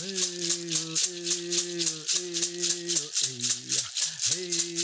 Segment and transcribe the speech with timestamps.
[0.00, 0.08] Hello,
[4.30, 4.77] this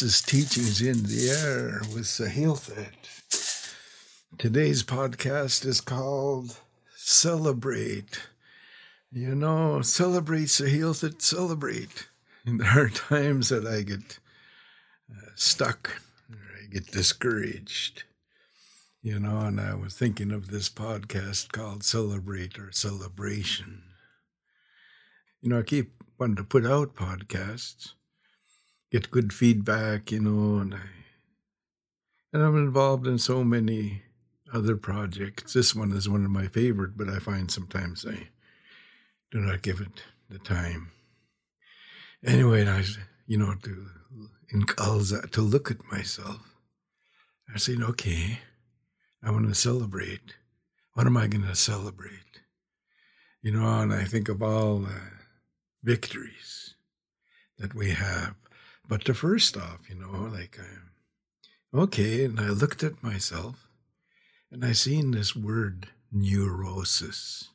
[0.00, 2.94] is Teachings in the Air with Sahilthit.
[4.38, 6.56] Today's podcast is called
[6.96, 8.20] Celebrate.
[9.10, 12.06] You know, celebrate Sahilthit, celebrate.
[12.46, 14.18] And there are times that I get
[15.10, 18.04] uh, stuck, or I get discouraged.
[19.02, 23.82] You know, and I was thinking of this podcast called Celebrate or Celebration.
[25.42, 27.92] You know, I keep wanting to put out podcasts
[28.92, 30.88] get good feedback, you know, and I
[32.32, 34.02] and I'm involved in so many
[34.52, 35.54] other projects.
[35.54, 38.28] This one is one of my favorite, but I find sometimes I
[39.30, 40.92] do not give it the time.
[42.24, 42.84] Anyway, I,
[43.26, 43.86] you know, to
[44.50, 46.40] in to look at myself,
[47.52, 48.40] I said, okay,
[49.22, 50.36] I want to celebrate.
[50.92, 52.40] What am I going to celebrate?
[53.40, 55.00] You know, and I think of all the
[55.82, 56.74] victories
[57.58, 58.41] that we have
[58.92, 63.66] but the first off, you know, like, I, okay, and I looked at myself
[64.50, 67.48] and I seen this word neurosis,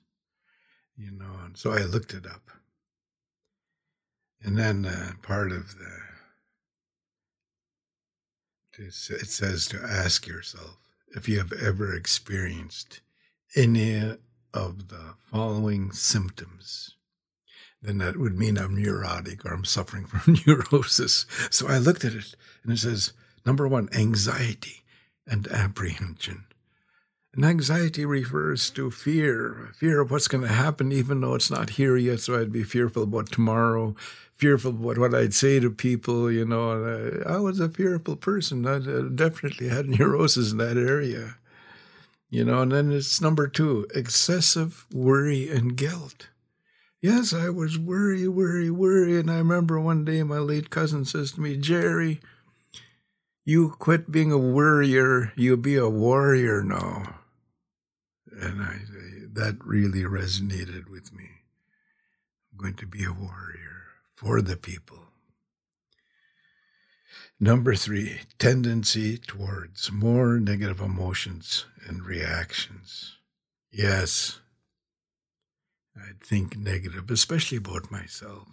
[0.97, 2.49] you know, and so I looked it up.
[4.41, 5.99] And then uh, part of the,
[8.79, 8.93] it
[9.29, 10.77] says to ask yourself
[11.15, 13.01] if you have ever experienced
[13.55, 14.17] any
[14.55, 16.96] of the following symptoms
[17.81, 21.25] then that would mean I'm neurotic or I'm suffering from neurosis.
[21.51, 23.13] So I looked at it and it says,
[23.45, 24.83] number one, anxiety
[25.27, 26.45] and apprehension.
[27.33, 31.71] And anxiety refers to fear, fear of what's going to happen, even though it's not
[31.71, 32.21] here yet.
[32.21, 33.95] So I'd be fearful about tomorrow,
[34.33, 36.31] fearful about what I'd say to people.
[36.31, 38.65] You know, I, I was a fearful person.
[38.65, 38.79] I
[39.13, 41.35] definitely had neurosis in that area.
[42.29, 46.29] You know, and then it's number two, excessive worry and guilt.
[47.01, 49.19] Yes, I was worry, worry, worry.
[49.19, 52.19] And I remember one day my late cousin says to me, Jerry,
[53.45, 57.19] you quit being a worrier, you'll be a warrior now.
[58.31, 58.79] And I
[59.33, 61.29] that really resonated with me.
[62.51, 63.83] I'm going to be a warrior
[64.15, 64.97] for the people.
[67.39, 73.17] Number three, tendency towards more negative emotions and reactions.
[73.71, 74.39] Yes,
[75.99, 78.47] I'd think negative, especially about myself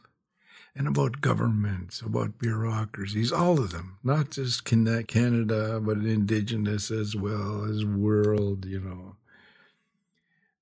[0.76, 7.64] and about governments, about bureaucracies, all of them, not just Canada, but indigenous as well
[7.64, 9.16] as world, you know.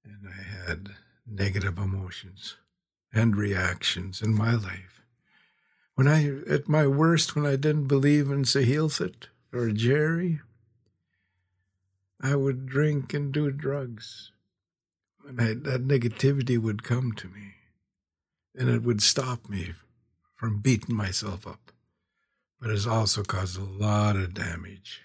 [0.05, 0.91] And I had
[1.27, 2.57] negative emotions
[3.13, 5.03] and reactions in my life.
[5.95, 10.41] When I, at my worst, when I didn't believe in Sahilthit or Jerry,
[12.21, 14.33] I would drink and do drugs
[15.27, 17.55] and I, that negativity would come to me
[18.55, 19.73] and it would stop me
[20.35, 21.73] from beating myself up.
[22.61, 25.01] But it's also caused a lot of damage.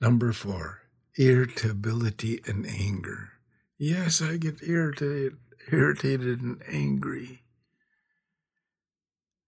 [0.00, 0.82] Number four,
[1.16, 3.32] irritability and anger.
[3.78, 5.36] Yes, I get irritated,
[5.70, 7.42] irritated and angry.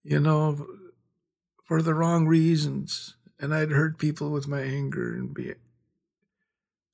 [0.05, 0.67] You know,
[1.65, 3.17] for the wrong reasons.
[3.41, 5.55] And I'd hurt people with my anger and be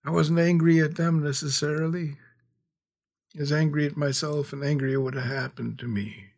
[0.05, 2.17] I wasn't angry at them necessarily.
[3.37, 6.31] I was angry at myself and angry at what had happened to me.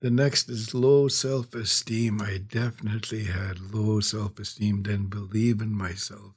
[0.00, 2.20] The next is low self esteem.
[2.20, 6.34] I definitely had low self esteem, didn't believe in myself,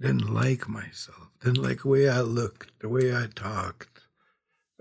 [0.00, 4.00] didn't like myself, didn't like the way I looked, the way I talked,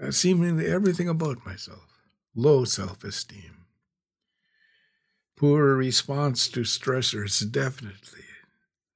[0.01, 2.01] uh, seemingly everything about myself.
[2.35, 3.67] Low self esteem.
[5.37, 8.22] Poor response to stressors, definitely.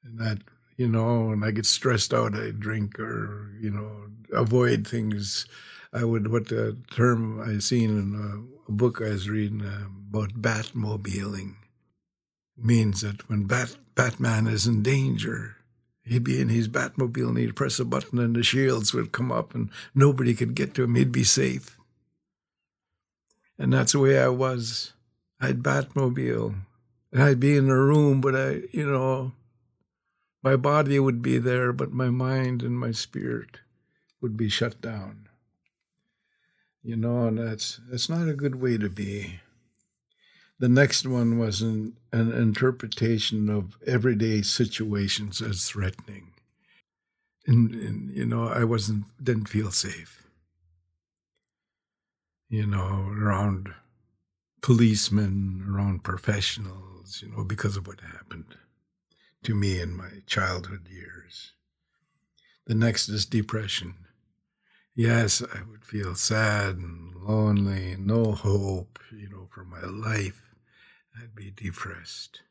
[0.08, 0.40] And that,
[0.78, 5.46] you know, when I get stressed out, I drink or, you know, avoid things.
[5.94, 10.42] I would, what the term I seen in a, book I was reading uh, about
[10.42, 11.56] Batmobiling
[12.58, 15.58] means that when Bat, Batman is in danger,
[16.08, 19.30] He'd be in his Batmobile and he'd press a button and the shields would come
[19.30, 20.96] up and nobody could get to him.
[20.96, 21.78] He'd be safe.
[23.60, 24.94] And that's the way I was.
[25.42, 26.56] I'd Batmobile
[27.12, 29.34] and I'd be in a room, but I, you know,
[30.48, 33.60] my body would be there, but my mind and my spirit
[34.22, 35.28] would be shut down.
[36.82, 39.42] You know, and that's that's not a good way to be.
[40.58, 46.32] The next one was an, an interpretation of everyday situations as threatening.
[47.46, 50.24] And, and, you know, I wasn't didn't feel safe.
[52.48, 53.74] You know, around
[54.62, 58.56] policemen, around professionals, you know, because of what happened
[59.44, 61.54] to me in my childhood years.
[62.66, 63.96] The next is depression.
[64.96, 70.42] Yes, I would feel sad and lonely, no hope, you know, for my life.
[71.16, 72.42] I'd be depressed.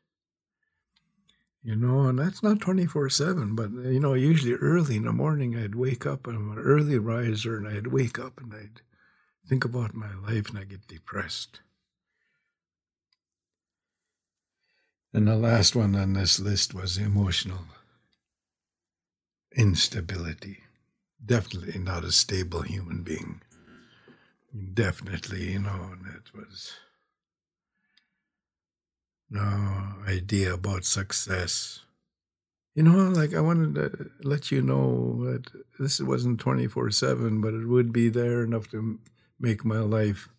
[1.61, 5.57] You know, and that's not 24 7, but, you know, usually early in the morning
[5.57, 6.25] I'd wake up.
[6.25, 8.81] I'm an early riser and I'd wake up and I'd
[9.47, 11.59] think about my life and I'd get depressed.
[15.13, 17.65] And the last one on this list was emotional
[19.55, 20.63] instability.
[21.25, 23.41] Definitely not a stable human being.
[24.73, 26.73] Definitely, you know, that was
[29.29, 31.81] no idea about success.
[32.75, 35.45] You know, like I wanted to let you know that
[35.79, 38.99] this wasn't 24 7, but it would be there enough to
[39.39, 40.29] make my life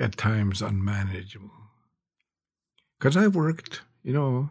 [0.00, 1.63] at times unmanageable.
[3.04, 4.48] Because I worked, you know,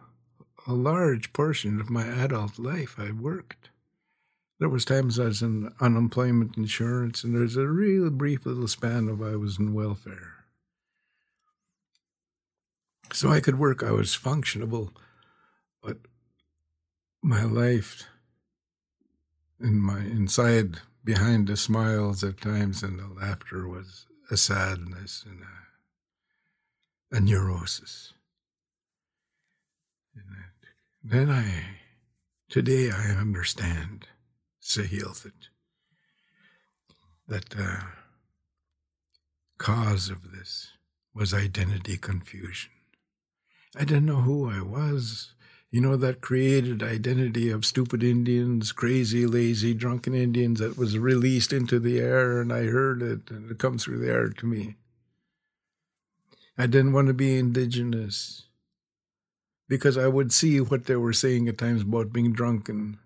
[0.64, 3.70] a large portion of my adult life, I worked.
[4.60, 9.08] There was times I was in unemployment insurance, and there's a real brief little span
[9.08, 10.44] of I was in welfare.
[13.12, 14.92] So I could work, I was functionable,
[15.82, 15.96] but
[17.24, 18.04] my life
[19.60, 25.40] in my inside behind the smiles at times and the laughter was a sadness and
[25.42, 28.12] a, a neurosis.
[31.06, 31.80] Then I,
[32.48, 34.06] today I understand,
[34.62, 35.48] Sahilthit,
[37.28, 37.80] that the uh,
[39.58, 40.72] cause of this
[41.14, 42.70] was identity confusion.
[43.76, 45.34] I didn't know who I was.
[45.70, 51.52] You know, that created identity of stupid Indians, crazy, lazy, drunken Indians that was released
[51.52, 54.76] into the air, and I heard it, and it comes through the air to me.
[56.56, 58.44] I didn't want to be indigenous
[59.68, 62.98] because I would see what they were saying at times about being drunken,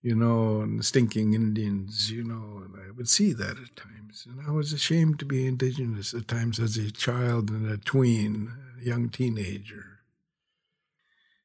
[0.00, 4.26] you know, and stinking Indians, you know, and I would see that at times.
[4.28, 8.52] And I was ashamed to be indigenous at times as a child and a tween
[8.80, 10.00] young teenager.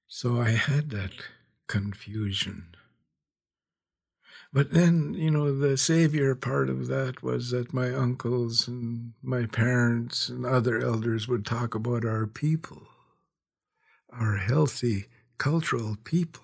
[0.07, 1.11] So I had that
[1.67, 2.75] confusion.
[4.53, 9.45] But then, you know, the savior part of that was that my uncles and my
[9.45, 12.88] parents and other elders would talk about our people,
[14.19, 16.43] our healthy cultural people.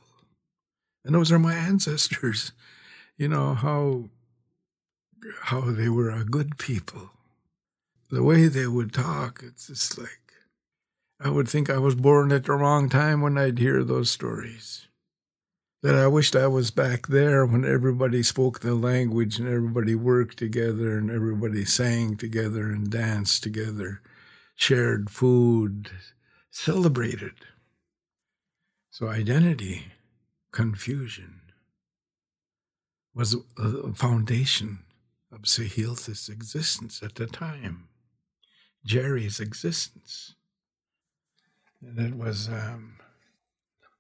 [1.05, 2.51] And those are my ancestors.
[3.17, 4.09] You know, how
[5.43, 7.11] how they were a good people.
[8.09, 10.23] The way they would talk, it's just like
[11.19, 14.87] I would think I was born at the wrong time when I'd hear those stories.
[15.81, 20.38] That I wished I was back there when everybody spoke the language and everybody worked
[20.38, 24.01] together and everybody sang together and danced together,
[24.55, 25.91] shared food,
[26.51, 27.33] celebrated.
[28.93, 29.88] So, identity,
[30.51, 31.41] confusion,
[33.15, 34.83] was the foundation
[35.31, 37.88] of Sahilth's existence at the time,
[38.85, 40.35] Jerry's existence.
[41.81, 43.00] And it was um,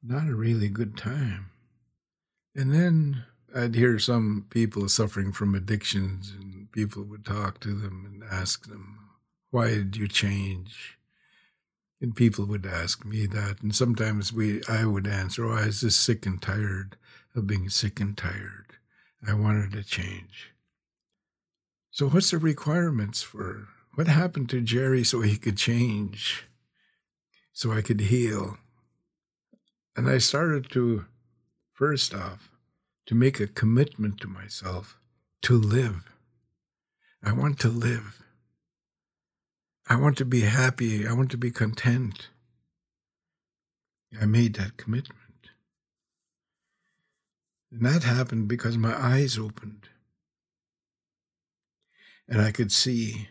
[0.03, 1.49] not a really good time.
[2.55, 3.23] And then
[3.55, 8.67] I'd hear some people suffering from addictions, and people would talk to them and ask
[8.67, 8.99] them,
[9.49, 10.99] Why did you change?
[12.03, 13.63] And people would ask me that.
[13.63, 16.95] And sometimes we, I would answer, Oh, I was just sick and tired
[17.35, 18.75] of being sick and tired.
[19.27, 20.51] I wanted to change.
[21.89, 26.45] So, what's the requirements for what happened to Jerry so he could change?
[27.53, 28.57] so I could heal.
[29.95, 31.05] And I started to,
[31.71, 32.49] first off,
[33.05, 34.97] to make a commitment to myself
[35.43, 36.11] to live.
[37.23, 38.22] I want to live.
[39.87, 41.07] I want to be happy.
[41.07, 42.29] I want to be content.
[44.19, 45.49] I made that commitment.
[47.71, 49.89] And that happened because my eyes opened.
[52.27, 53.29] And I could see,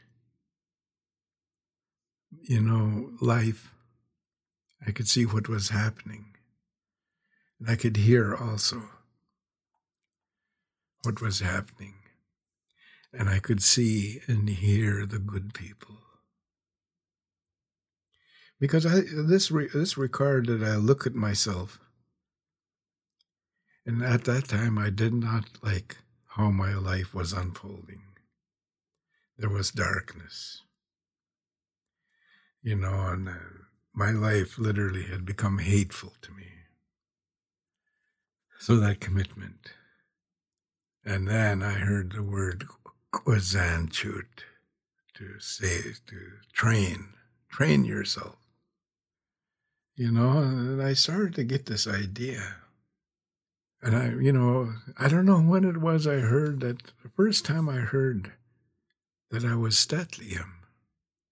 [2.42, 3.72] you know, life
[4.86, 6.34] I could see what was happening.
[7.60, 8.82] And I could hear also
[11.04, 11.94] what was happening.
[13.12, 16.01] And I could see and hear the good people.
[18.62, 21.80] Because I, this, re, this required that I look at myself.
[23.84, 25.96] And at that time, I did not like
[26.36, 28.02] how my life was unfolding.
[29.36, 30.62] There was darkness.
[32.62, 33.32] You know, and uh,
[33.92, 36.46] my life literally had become hateful to me.
[38.60, 39.72] So that commitment.
[41.04, 42.66] And then I heard the word
[43.12, 44.44] Kwazanchut
[45.14, 46.20] to say, to
[46.52, 47.14] train,
[47.50, 48.36] train yourself.
[49.94, 52.56] You know, and I started to get this idea.
[53.82, 57.44] And I, you know, I don't know when it was I heard that, the first
[57.44, 58.32] time I heard
[59.30, 60.46] that I was St'át'imc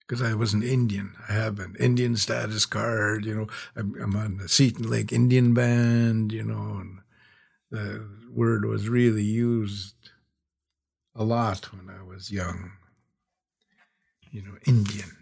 [0.01, 1.15] because I was an Indian.
[1.29, 3.47] I have an Indian status card, you know.
[3.77, 6.99] I'm, I'm on the Seton Lake Indian Band, you know, and
[7.69, 9.95] the word was really used
[11.15, 12.73] a lot when I was young.
[14.29, 15.20] You know, Indian.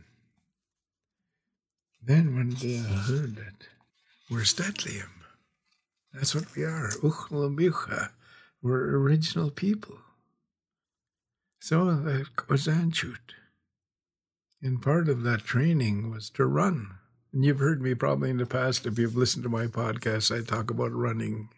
[2.01, 3.67] Then day I heard that
[4.29, 5.09] we're St'át'imc.
[6.13, 6.89] That's what we are.
[7.01, 8.09] Uchlamucha.
[8.61, 9.97] We're original people.
[11.59, 13.33] So that was Anchut.
[14.61, 16.95] And part of that training was to run.
[17.31, 20.43] And you've heard me probably in the past, if you've listened to my podcast, I
[20.43, 21.49] talk about running.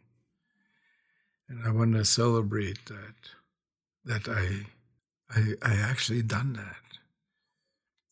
[1.47, 3.15] And I want to celebrate that,
[4.05, 4.65] that I,
[5.29, 6.99] I, I actually done that.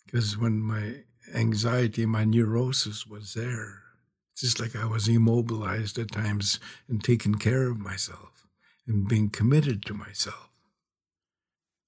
[0.06, 3.84] Because when my anxiety, my neurosis was there,
[4.32, 8.48] it's just like I was immobilized at times and taking care of myself
[8.88, 10.50] and being committed to myself.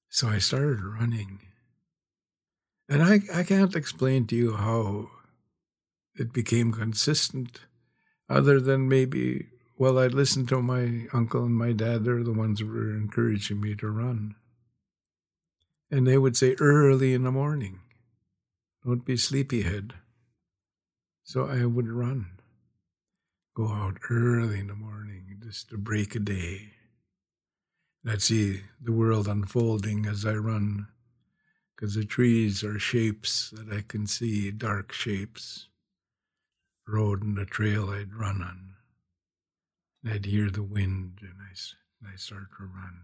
[0.10, 1.40] So I started running
[2.92, 5.08] and I, I can't explain to you how
[6.14, 7.62] it became consistent,
[8.28, 12.04] other than maybe, well, I'd listen to my uncle and my dad.
[12.04, 14.36] They're the ones who were encouraging me to run.
[15.90, 17.80] And they would say early in the morning,
[18.84, 19.94] don't be sleepyhead.
[21.24, 22.40] So I would run,
[23.56, 26.72] go out early in the morning just to break a day.
[28.04, 30.88] And I'd see the world unfolding as I run
[31.76, 35.68] because the trees are shapes that I can see, dark shapes.
[36.88, 38.74] Road and the trail I'd run on.
[40.04, 41.54] And I'd hear the wind and I,
[42.02, 43.02] and I start to run.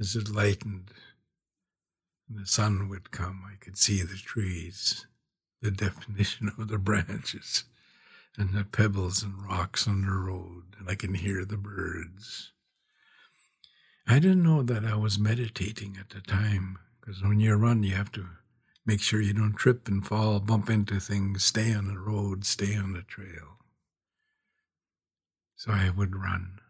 [0.00, 0.90] As it lightened
[2.28, 5.06] and the sun would come, I could see the trees,
[5.62, 7.64] the definition of the branches,
[8.36, 12.52] and the pebbles and rocks on the road, and I can hear the birds.
[14.06, 17.94] I didn't know that I was meditating at the time because when you run, you
[17.94, 18.28] have to
[18.84, 22.76] make sure you don't trip and fall, bump into things, stay on the road, stay
[22.76, 23.58] on the trail.
[25.56, 26.60] So I would run.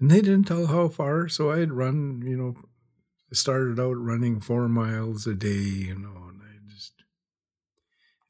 [0.00, 2.54] And they didn't tell how far, so I'd run, you know,
[3.32, 6.92] I started out running four miles a day, you know, and I just,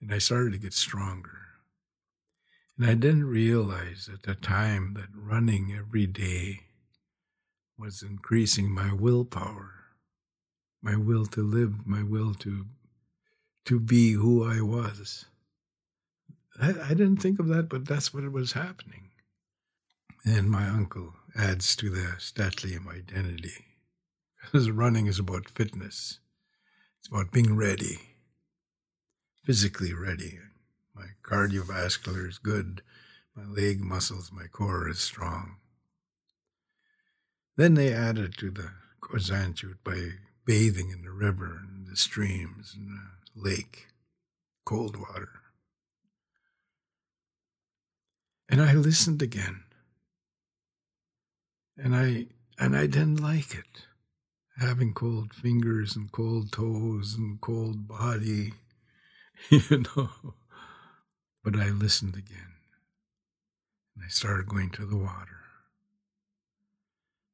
[0.01, 1.39] and I started to get stronger.
[2.79, 6.61] And I didn't realize at the time that running every day
[7.77, 9.83] was increasing my willpower
[10.83, 12.67] my will to live, my will to
[13.65, 15.27] to be who I was.
[16.61, 19.11] I, I didn't think of that, but that's what was happening.
[20.25, 23.72] And my uncle adds to the St'át'imc identity.
[24.43, 26.19] Because running is about fitness.
[26.99, 27.99] It's about being ready,
[29.45, 30.39] physically ready.
[30.95, 32.83] My cardiovascular is good.
[33.35, 35.57] My leg muscles, my core is strong.
[37.57, 38.71] Then they added to the
[39.01, 40.11] Kwazanchut by
[40.45, 43.89] bathing in the river and the streams and the lake,
[44.65, 45.41] cold water.
[48.49, 49.65] And I listened again.
[51.77, 52.27] And I
[52.59, 53.87] and I didn't like it.
[54.59, 58.53] Having cold fingers and cold toes and cold body,
[59.51, 60.11] you know.
[61.43, 62.53] But I listened again.
[63.97, 65.41] And I started going to the water.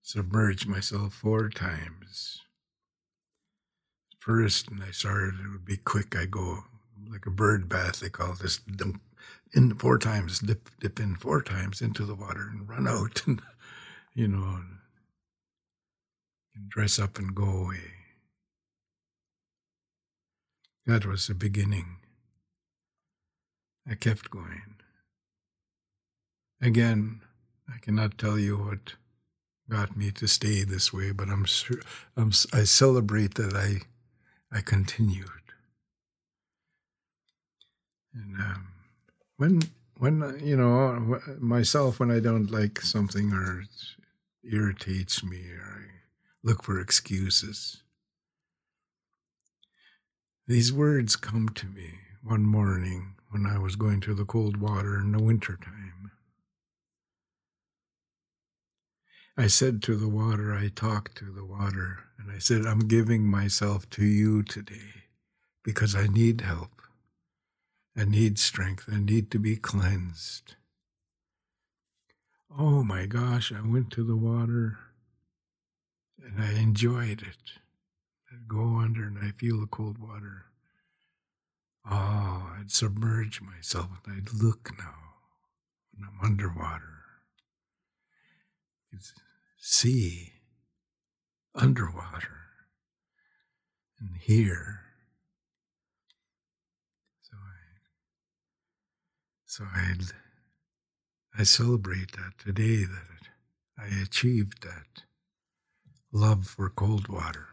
[0.03, 2.41] Submerged myself four times
[4.29, 6.15] first, and I started, it would be quick.
[6.15, 6.65] I go
[7.11, 9.01] like a bird bath, they call this, dunk
[9.55, 13.41] in four times, dip, dip in four times into the water and run out and,
[14.15, 14.61] you know,
[16.59, 17.93] and, dress up and go away.
[20.87, 21.97] That was the beginning.
[23.89, 24.77] I kept going.
[26.61, 27.21] Again,
[27.73, 28.95] I cannot tell you what
[29.69, 31.79] got me to stay this way, but I'm sure
[32.17, 33.83] I'm, I celebrate that I
[34.51, 35.27] I continued.
[38.15, 38.69] And um,
[39.37, 39.61] when
[39.99, 43.69] when you know myself when I don't like something or it
[44.43, 45.85] irritates me or
[46.43, 47.83] look for excuses.
[50.47, 54.99] These words come to me one morning when I was going to the cold water
[54.99, 56.13] in the winter time.
[59.37, 63.25] I said to the water, I talked to the water, and I said, I'm giving
[63.25, 65.05] myself to you today
[65.63, 66.83] because I need help.
[67.97, 68.89] I need strength.
[68.91, 70.57] I need to be cleansed.
[72.57, 74.79] Oh my gosh, I went to the water
[76.29, 77.53] and I enjoyed it.
[78.31, 80.47] I'd go under and I feel the cold water.
[81.91, 84.95] Oh, I'd submerge myself and I'd look now
[85.95, 87.03] when I'm underwater.
[88.93, 89.15] It's
[89.59, 90.35] see
[91.55, 92.37] underwater
[94.01, 94.81] and hear.
[97.23, 97.59] So I,
[99.47, 99.95] so I,
[101.39, 103.29] I celebrate that today that
[103.79, 105.05] I achieved that
[106.13, 107.47] love for cold water.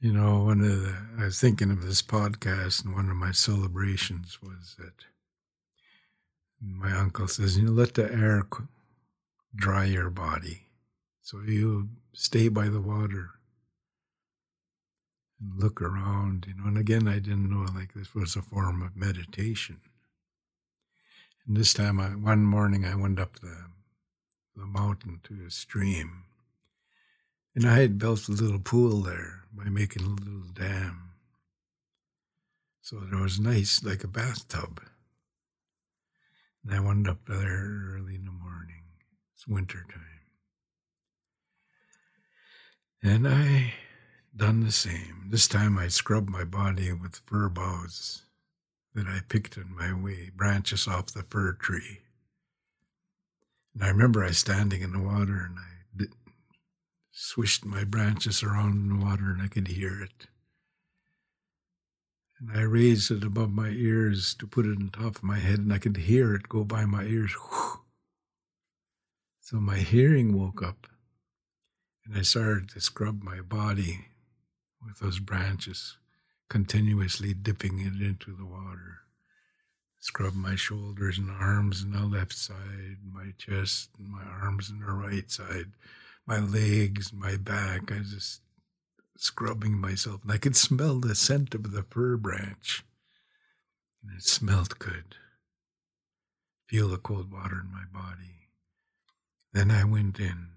[0.00, 3.32] You know, one of the, I was thinking of this podcast, and one of my
[3.32, 5.04] celebrations was that
[6.62, 8.46] my uncle says, you know, let the air
[9.54, 10.68] dry your body.
[11.20, 13.30] So you stay by the water
[15.38, 16.68] and look around, you know.
[16.68, 19.80] And again, I didn't know like this was a form of meditation.
[21.46, 23.66] And this time, I, one morning, I went up the,
[24.56, 26.24] the mountain to a stream
[27.54, 31.12] and I had built a little pool there by making a little dam.
[32.80, 34.80] So it was nice, like a bathtub.
[36.64, 38.82] And I went up there early in the morning.
[39.34, 40.06] It's winter time.
[43.02, 43.74] And I
[44.36, 45.26] done the same.
[45.30, 48.22] This time I scrubbed my body with fir boughs
[48.94, 52.00] that I picked on my way, branches off the fir tree.
[53.74, 55.79] And I remember I standing in the water and I
[57.20, 60.26] swished my branches around in the water and I could hear it.
[62.40, 65.58] And I raised it above my ears to put it on top of my head
[65.58, 67.36] and I could hear it go by my ears.
[69.42, 70.86] So my hearing woke up
[72.06, 74.06] and I started to scrub my body
[74.82, 75.98] with those branches,
[76.48, 79.00] continuously dipping it into the water.
[79.98, 84.80] Scrub my shoulders and arms on the left side, my chest and my arms on
[84.80, 85.72] the right side
[86.30, 87.90] my legs, my back.
[87.90, 88.40] I was just
[89.16, 92.84] scrubbing myself, and I could smell the scent of the fir branch.
[94.00, 95.16] And it smelled good.
[96.68, 98.46] Feel the cold water in my body.
[99.52, 100.50] Then I went in,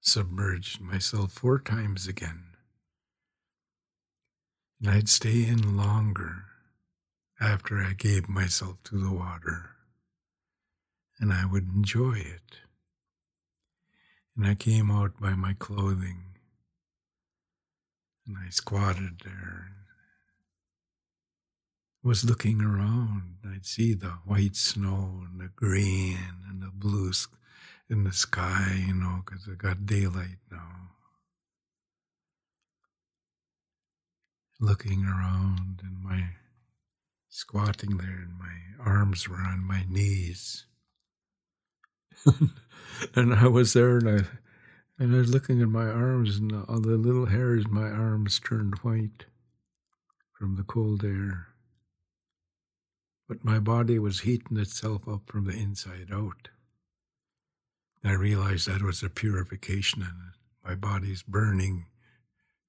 [0.00, 2.56] submerged myself four times again.
[4.80, 6.46] And I'd stay in longer
[7.40, 9.70] after I gave myself to the water,
[11.20, 12.63] and I would enjoy it
[14.36, 16.22] and I came out by my clothing.
[18.26, 19.74] And I squatted there
[22.04, 23.36] was looking around.
[23.50, 26.18] I'd see the white snow and the green
[26.48, 27.12] and the blue
[27.88, 30.90] in the sky, you know, because I got daylight now.
[34.60, 36.24] Looking around and my
[37.30, 40.66] squatting there and my arms were on my knees.
[43.14, 44.26] and I was there, and I
[44.98, 48.40] and I was looking at my arms, and all the little hairs in my arms
[48.40, 49.26] turned white
[50.38, 51.48] from the cold air.
[53.28, 56.48] But my body was heating itself up from the inside out.
[58.04, 60.12] I realized that was a purification, and
[60.62, 61.86] my body's burning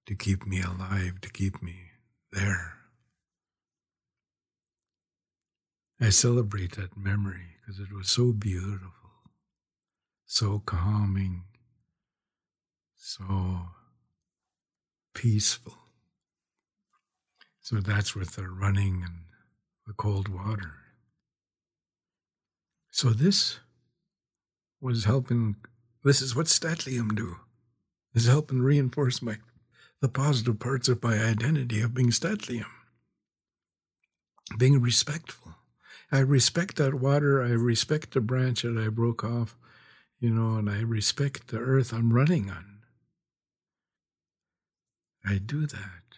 [0.05, 1.91] to keep me alive, to keep me
[2.31, 2.73] there.
[5.99, 9.05] I celebrate that memory because it was so beautiful
[10.25, 11.43] so calming,
[12.95, 13.69] so
[15.13, 15.77] peaceful.
[17.61, 19.25] So that's with the running and
[19.88, 20.75] the cold water.
[22.91, 23.59] So this
[24.79, 25.55] was helping,
[26.03, 27.38] this is what St'át'imc do.
[28.13, 29.38] This is helping reinforce my
[30.01, 32.65] the positive parts of my identity of being St'át'imc.
[34.57, 35.55] Being respectful.
[36.11, 37.41] I respect that water.
[37.41, 39.55] I respect the branch that I broke off
[40.25, 42.79] you know, and I respect the earth I'm running on.
[45.23, 46.17] I do that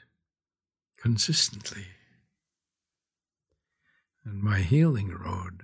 [0.98, 1.88] consistently.
[4.24, 5.64] And my healing road.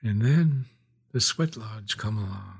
[0.00, 0.66] And then
[1.12, 2.58] the sweat lodge come along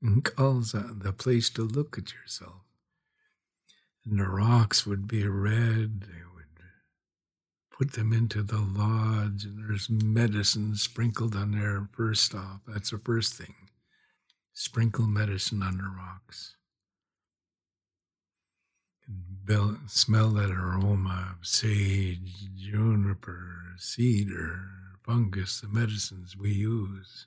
[0.00, 2.62] and calls on the place to look at yourself.
[4.06, 6.06] And the rocks would be red,
[7.76, 12.60] put them into the lodge, and there's medicine sprinkled on there first off.
[12.66, 13.54] That's the first thing.
[14.52, 16.54] Sprinkle medicine on the rocks.
[19.08, 24.68] And smell that aroma of sage, juniper, cedar,
[25.04, 27.26] fungus, the medicines we use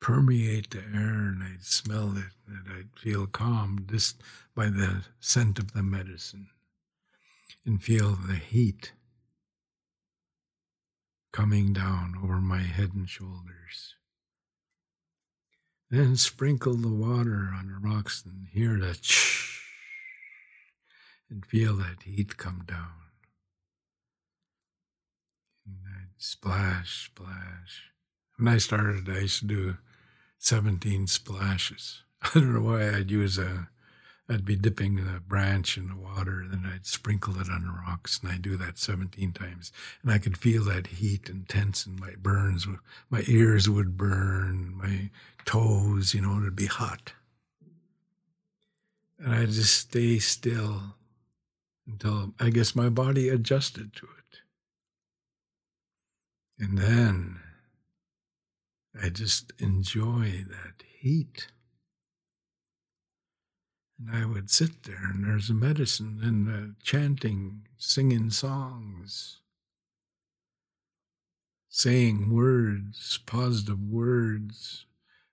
[0.00, 4.22] permeate the air and I'd smell it and I'd feel calm just
[4.54, 6.48] by the scent of the medicine
[7.66, 8.92] and feel the heat
[11.32, 13.94] coming down over my head and shoulders.
[15.90, 19.62] Then sprinkle the water on the rocks and hear the ch
[21.30, 22.92] and feel that heat come down.
[25.66, 27.90] And I'd splash, splash.
[28.36, 29.76] When I started, I used to do
[30.38, 32.02] 17 splashes.
[32.22, 33.68] I don't know why I'd use a,
[34.30, 37.72] I'd be dipping a branch in the water, and then I'd sprinkle it on the
[37.72, 39.72] rocks, and I'd do that 17 times.
[40.02, 42.66] And I could feel that heat intense in my burns.
[43.08, 45.10] My ears would burn, my
[45.46, 47.14] toes, you know, it'd be hot.
[49.18, 50.94] And I'd just stay still
[51.86, 54.40] until I guess my body adjusted to it.
[56.58, 57.40] And then
[59.00, 61.48] I just enjoy that heat.
[63.98, 69.40] And I would sit there, and there's a medicine and chanting, singing songs,
[71.68, 74.86] saying words, positive words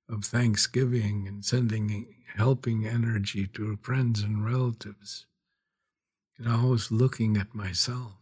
[0.09, 5.25] of thanksgiving, and sending helping energy to friends and relatives,
[6.37, 8.13] and I was looking at myself.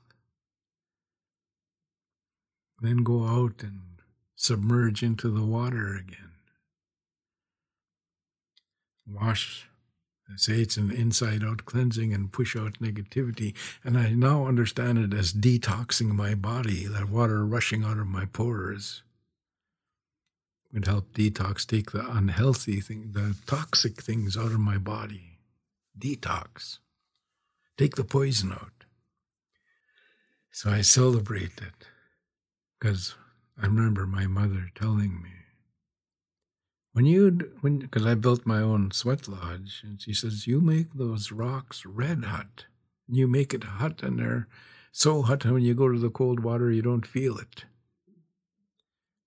[2.80, 3.82] Then go out and
[4.36, 6.32] submerge into the water again.
[9.08, 9.68] Wash,
[10.34, 13.54] I say it's an inside out cleansing and push out negativity.
[13.84, 18.26] And I now understand it as detoxing my body, that water rushing out of my
[18.26, 19.04] pores
[20.74, 25.38] would help detox, take the unhealthy thing, the toxic things out of my body.
[25.98, 26.80] Detox.
[27.78, 28.86] Take the poison out.
[30.52, 31.88] So I celebrate it
[32.80, 33.16] because
[33.62, 35.30] I remember my mother telling me,
[36.94, 40.94] when you, when, because I built my own sweat lodge, and she says, you make
[40.94, 42.66] those rocks red hot.
[43.08, 44.48] You make it hot, and they're
[44.92, 47.66] so hot, when you go to the cold water, you don't feel it.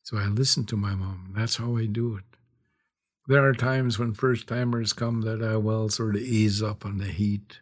[0.05, 1.33] So I listen to my mom.
[1.35, 2.25] That's how I do it.
[3.27, 6.99] There are times when first timers come that I will sort of ease up on
[6.99, 7.59] the heat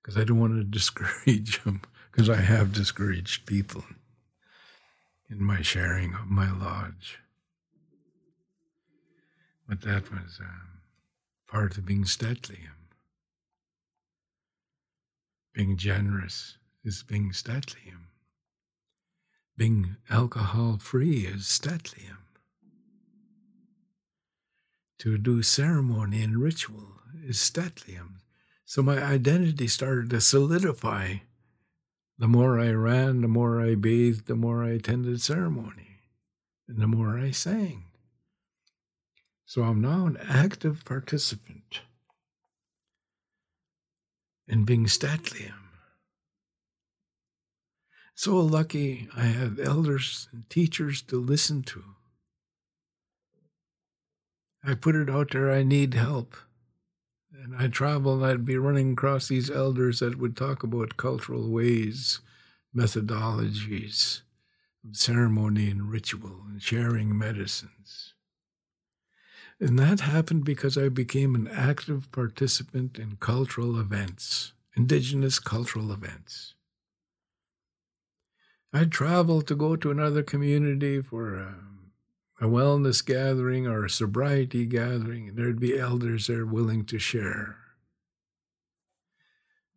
[0.00, 3.84] because I don't want to discourage them because I have discouraged people
[5.28, 7.18] in my sharing of my lodge.
[9.68, 10.80] But that was um,
[11.48, 12.68] part of being St'át'imc.
[15.54, 18.08] Being generous is being St'át'imc.
[19.56, 22.16] Being alcohol free is St'át'imc.
[24.98, 28.20] To do ceremony and ritual is St'át'imc.
[28.64, 31.16] So my identity started to solidify
[32.18, 36.00] the more I ran, the more I bathed, the more I attended ceremony,
[36.68, 37.84] and the more I sang.
[39.46, 41.82] So I'm now an active participant
[44.48, 45.52] in being St'át'imc.
[48.14, 51.82] So lucky I have elders and teachers to listen to.
[54.62, 56.36] I put it out there, I need help.
[57.32, 61.50] And I travel and I'd be running across these elders that would talk about cultural
[61.50, 62.20] ways,
[62.74, 64.22] methodologies
[64.88, 68.13] of ceremony and ritual and sharing medicines.
[69.64, 76.52] And that happened because I became an active participant in cultural events, indigenous cultural events.
[78.74, 81.54] I'd travel to go to another community for a
[82.40, 87.56] a wellness gathering or a sobriety gathering, and there'd be elders there willing to share.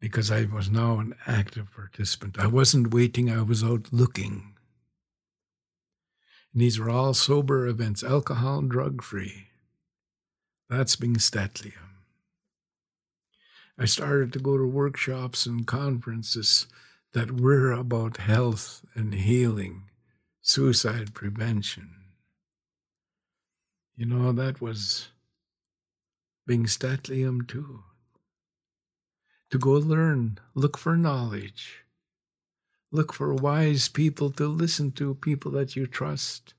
[0.01, 2.37] Because I was now an active participant.
[2.37, 4.55] I wasn't waiting, I was out looking.
[6.51, 9.46] And these were all sober events, alcohol and drug free.
[10.69, 11.73] That's being St'át'imc.
[13.79, 16.67] I started to go to workshops and conferences
[17.13, 19.83] that were about health and healing,
[20.41, 21.95] suicide prevention.
[23.95, 25.09] You know, that was
[26.45, 27.83] being St'át'imc too.
[29.51, 31.85] To go learn, look for knowledge,
[32.91, 36.53] look for wise people to listen to, people that you trust.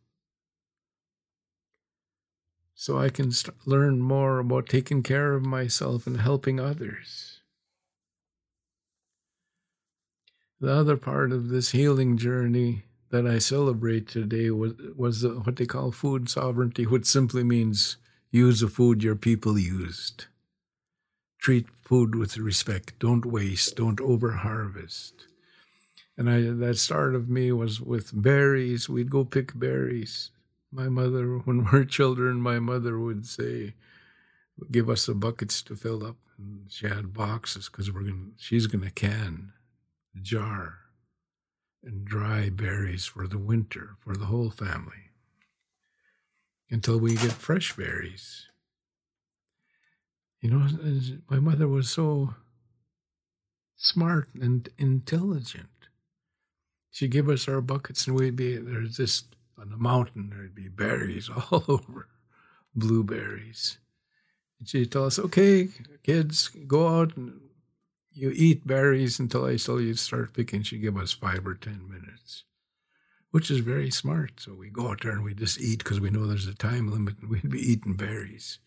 [2.80, 7.38] So I can st- learn more about taking care of myself and helping others.
[10.60, 15.66] the other part of this healing journey that I celebrate today was, was what they
[15.66, 17.96] call food sovereignty, which simply means
[18.30, 20.26] use the food your people used.
[21.40, 22.98] Treat food with respect.
[22.98, 23.76] Don't waste.
[23.76, 25.12] Don't overharvest.
[26.16, 28.88] And I, that start of me was with berries.
[28.88, 30.30] We'd go pick berries.
[30.70, 33.74] My mother, when we were children, my mother would say,
[34.70, 36.16] give us the buckets to fill up.
[36.36, 39.52] And she had boxes because we're going she's going to can,
[40.14, 40.78] the jar,
[41.82, 45.10] and dry berries for the winter for the whole family
[46.70, 48.46] until we get fresh berries.
[50.40, 50.68] You know,
[51.28, 52.34] my mother was so
[53.76, 55.68] smart and intelligent.
[56.90, 59.24] She'd give us our buckets, and we'd be there's this
[59.58, 60.30] on the mountain.
[60.30, 62.08] There'd be berries all over,
[62.74, 63.78] blueberries.
[64.58, 65.68] And she'd tell us, "Okay,
[66.02, 67.40] kids, go out and
[68.12, 71.54] you eat berries until I tell you to start picking." She'd give us five or
[71.54, 72.44] ten minutes,
[73.30, 74.40] which is very smart.
[74.40, 76.90] So we go out there and we just eat because we know there's a time
[76.90, 78.58] limit, and we'd be eating berries.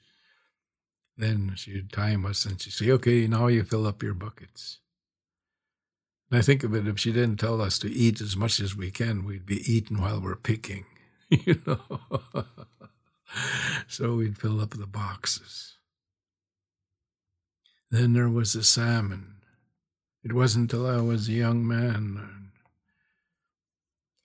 [1.18, 4.80] Then she'd time us and she'd say, okay, now you fill up your buckets.
[6.32, 8.76] And I think of it, if she didn't tell us to eat as much as
[8.76, 10.86] we can, we'd be eating while we're picking,
[11.30, 11.82] you know.
[13.88, 15.76] so we'd fill up the boxes.
[17.90, 19.36] Then there was the salmon.
[20.24, 22.52] It wasn't until I was a young man.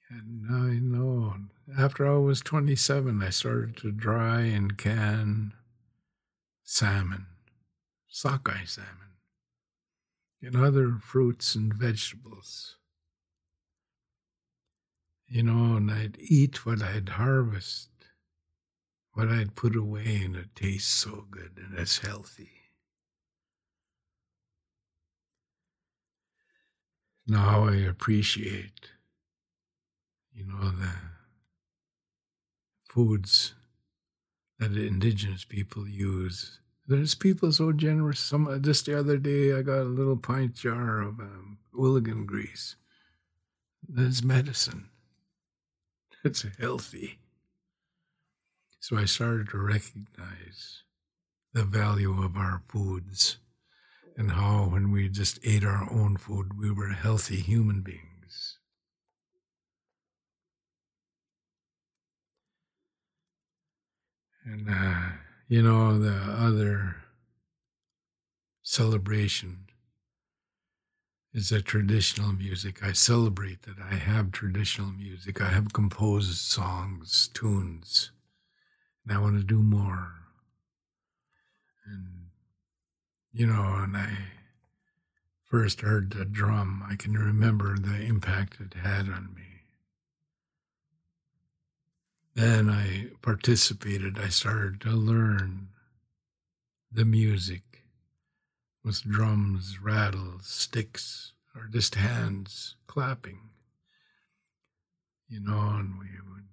[0.09, 1.35] And I know,
[1.77, 5.53] after I was 27, I started to dry and can
[6.63, 7.27] salmon,
[8.07, 9.06] sockeye salmon,
[10.43, 12.77] and other fruits and vegetables.
[15.29, 17.91] You know, and I'd eat what I'd harvest,
[19.13, 22.51] what I'd put away, and it tastes so good and it's healthy.
[27.27, 28.93] Now I appreciate,
[30.33, 30.93] you know, the
[32.85, 33.55] foods
[34.61, 36.61] that the indigenous people use.
[36.89, 38.21] There's people so generous.
[38.21, 42.77] Some just the other day, I got a little pint jar of um, ooligan grease.
[43.89, 44.91] That's medicine.
[46.25, 47.19] It's healthy.
[48.81, 50.83] So I started to recognize
[51.53, 53.39] the value of our foods
[54.17, 58.59] and how, when we just ate our own food, we were healthy human beings.
[64.45, 65.11] And, uh,
[65.49, 66.97] you know, the other
[68.63, 69.67] celebration
[71.33, 72.83] is a traditional music.
[72.83, 75.41] I celebrate that I have traditional music.
[75.41, 78.11] I have composed songs, tunes,
[79.05, 80.15] and I want to do more.
[81.87, 82.31] And,
[83.33, 84.17] you know, and I
[85.45, 89.46] first heard the drum, I can remember the impact it had on me.
[92.37, 94.19] Then I participated.
[94.19, 95.69] I started to learn
[96.93, 97.63] the music
[98.85, 103.49] with drums, rattles, sticks, or just hands clapping.
[105.27, 106.45] You know, and we would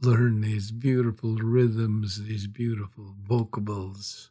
[0.00, 4.30] learn these beautiful rhythms, these beautiful vocables.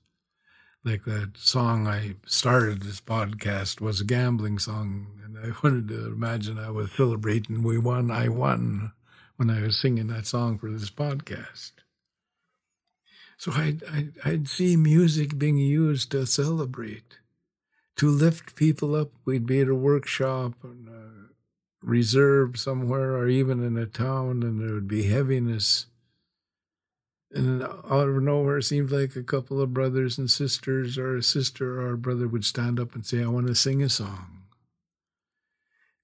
[0.83, 6.07] Like that song I started this podcast was a gambling song, and I wanted to
[6.07, 7.61] imagine I was celebrating.
[7.61, 8.93] We won, I won
[9.37, 11.71] when I was singing that song for this podcast.
[13.37, 17.19] So I'd, I'd, I'd, see music being used to celebrate,
[17.95, 19.11] to lift people up.
[19.25, 21.07] We'd be at a workshop and a
[21.83, 25.85] reserve somewhere or even in a town, and there would be heaviness.
[27.31, 31.23] And out of nowhere, it seemed like a couple of brothers and sisters, or a
[31.23, 34.45] sister or a brother would stand up and say, I want to sing a song.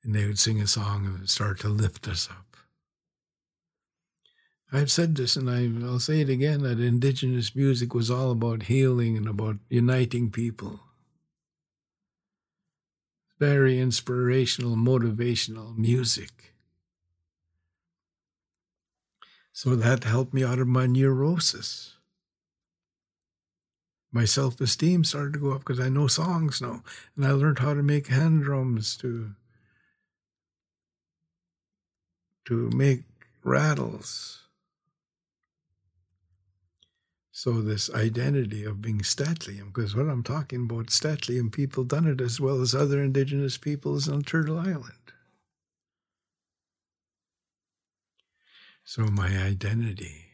[0.04, 2.43] And they would sing a song and start to lift us up.
[4.76, 8.64] I've said this and I, will say it again that indigenous music was all about
[8.64, 10.80] healing and about uniting people.
[13.38, 16.56] Very inspirational, motivational music.
[19.52, 21.98] So that helped me out of my neurosis.
[24.12, 26.82] My self esteem started to go up because I know songs now.
[27.16, 29.36] And I learned how to make hand drums to,
[32.46, 33.04] to make
[33.44, 34.43] rattles
[37.44, 42.22] so this identity of being St'át'imc, because what I'm talking about, St'át'imc people done it
[42.22, 45.12] as well as other indigenous peoples on Turtle Island.
[48.86, 50.28] So my identity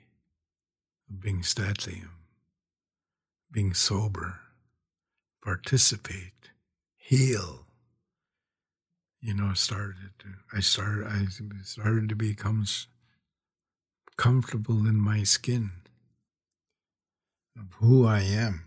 [1.10, 2.10] of being St'át'imc,
[3.52, 4.42] being sober,
[5.44, 6.52] participate,
[6.96, 7.66] heal,
[9.20, 10.12] you know, started.
[10.20, 11.08] To, I started.
[11.08, 11.26] I
[11.64, 12.68] started to become
[14.16, 15.72] comfortable in my skin
[17.60, 18.66] of who I am,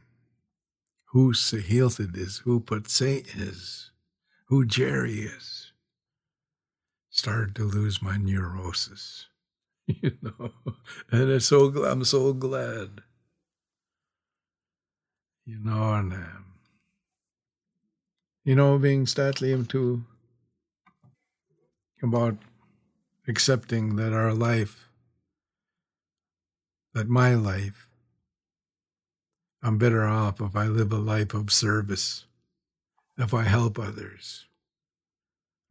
[1.07, 3.91] who Sahilthid is, who Patsay is,
[4.47, 5.73] who Gerry is.
[7.11, 9.27] Started to lose my neurosis,
[9.87, 10.53] you know,
[11.11, 13.03] and it's so I'm so glad,
[15.45, 16.45] you know, and um,
[18.45, 20.05] you know, being St'át'imc too
[22.03, 22.37] about
[23.29, 24.89] accepting that our life,
[26.95, 27.89] that my life,
[29.63, 32.27] I'm better off if I live a life of service,
[33.17, 34.47] if I help others,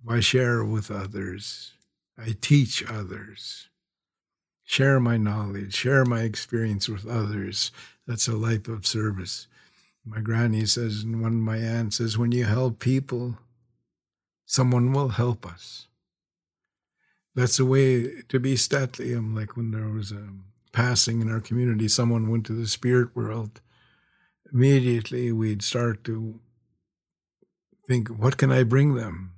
[0.04, 1.74] if I share with others,
[2.18, 3.68] I teach others,
[4.64, 7.72] share my knowledge, share my experience with others.
[8.08, 9.48] That's a life of service.
[10.06, 13.38] My granny says, and one of my aunts says, when you help people,
[14.46, 15.88] someone will help us.
[17.36, 19.36] That's the way to be St'át'imc.
[19.36, 20.30] Like when there was a
[20.72, 23.62] passing in our community, someone went to the spirit world.
[24.54, 26.40] Immediately, we'd start to
[27.88, 29.34] think, what can I bring them?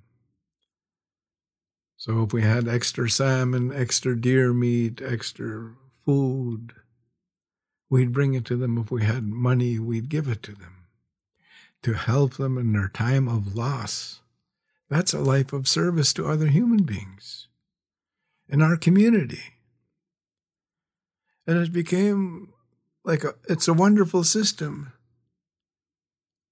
[1.97, 5.73] So if we had extra salmon, extra deer meat, extra
[6.06, 6.73] food,
[7.89, 8.78] we'd bring it to them.
[8.78, 10.88] If we had money, we'd give it to them
[11.84, 14.21] to help them in their time of loss.
[14.89, 17.47] That's a life of service to other human beings
[18.49, 19.56] in our community.
[21.45, 22.54] And it became
[23.04, 24.93] like a, it's a wonderful system.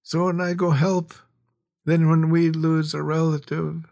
[0.02, 1.14] So when I go help,
[1.84, 3.84] then when we lose a relative,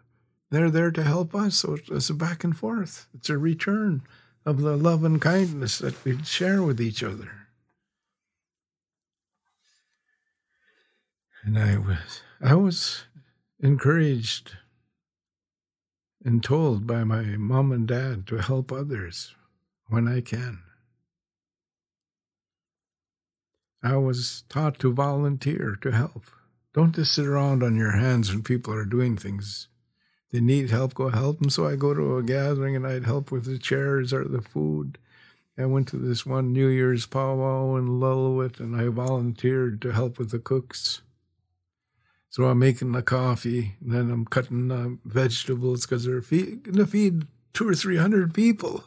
[0.51, 1.57] they're there to help us.
[1.57, 3.07] So it's a back and forth.
[3.14, 4.03] It's a return
[4.44, 7.31] of the love and kindness that we share with each other.
[11.42, 13.05] And I was, I was
[13.61, 14.57] encouraged
[16.25, 19.35] and told by my mom and dad to help others
[19.87, 20.62] when I can.
[23.83, 26.25] I was taught to volunteer to help.
[26.75, 29.69] Don't just sit around on your hands when people are doing things.
[30.33, 31.51] They need help, go help them.
[31.51, 34.99] So I go to a gathering and I'd help with the chairs or the food.
[35.59, 40.19] I went to this one New Year's powwow in Lillooet and I volunteered to help
[40.19, 41.03] with the cooks.
[42.31, 46.77] So I'm making the coffee, and then I'm cutting the vegetables because they're feed, going
[46.77, 48.85] to feed two or three hundred people.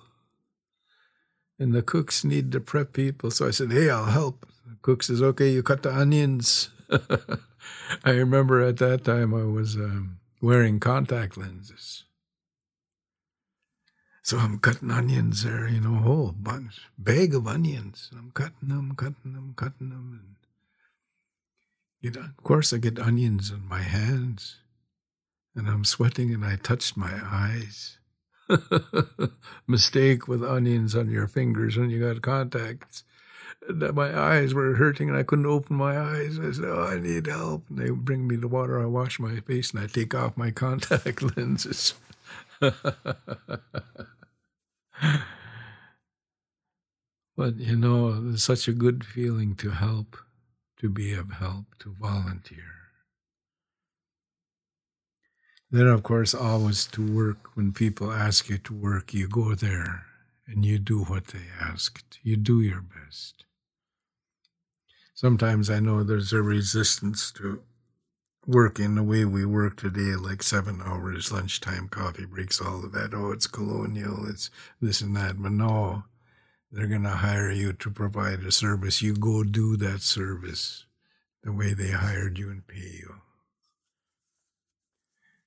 [1.59, 3.31] And the cooks need to prep people.
[3.31, 4.47] So I said, hey, I'll help.
[4.65, 6.69] The cook says, okay, you cut the onions.
[8.03, 12.03] I remember at that time I was um, wearing contact lenses.
[14.23, 18.09] So I'm cutting onions there, you know, a whole bunch, bag of onions.
[18.17, 20.21] I'm cutting them, cutting them, cutting them.
[20.21, 20.35] And
[22.01, 24.57] you know, of course, I get onions on my hands
[25.55, 27.97] and I'm sweating and I touched my eyes.
[29.67, 33.03] Mistake with onions on your fingers when you got contacts.
[33.69, 36.37] That my eyes were hurting and I couldn't open my eyes.
[36.39, 37.63] I said, Oh, I need help.
[37.69, 38.81] And they bring me the water.
[38.81, 41.93] I wash my face and I take off my contact lenses.
[42.59, 42.75] but
[47.57, 50.17] you know, it's such a good feeling to help
[50.83, 52.73] to be of help, to volunteer.
[55.71, 57.55] Then, of course, always to work.
[57.55, 60.05] When people ask you to work, you go there
[60.45, 62.19] and you do what they asked.
[62.21, 63.45] You do your best.
[65.23, 67.63] Sometimes I know there's a resistance to
[68.45, 73.13] working the way we work today, like seven hours, lunchtime, coffee breaks, all of that.
[73.13, 74.49] Oh, it's colonial, it's
[74.81, 75.41] this and that.
[75.41, 76.03] But no,
[76.69, 79.01] they're going to hire you to provide a service.
[79.01, 80.87] You go do that service
[81.41, 83.21] the way they hired you and pay you.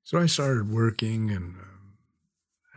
[0.05, 1.99] So I started working and um,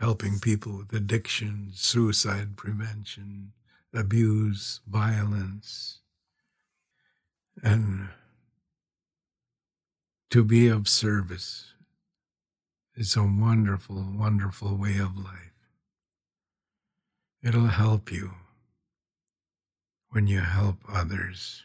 [0.00, 3.52] helping people with addiction, suicide prevention,
[3.94, 5.99] abuse, violence,
[7.62, 8.08] and
[10.30, 11.74] to be of service
[12.94, 15.68] is a wonderful, wonderful way of life.
[17.42, 18.32] It'll help you
[20.10, 21.64] when you help others.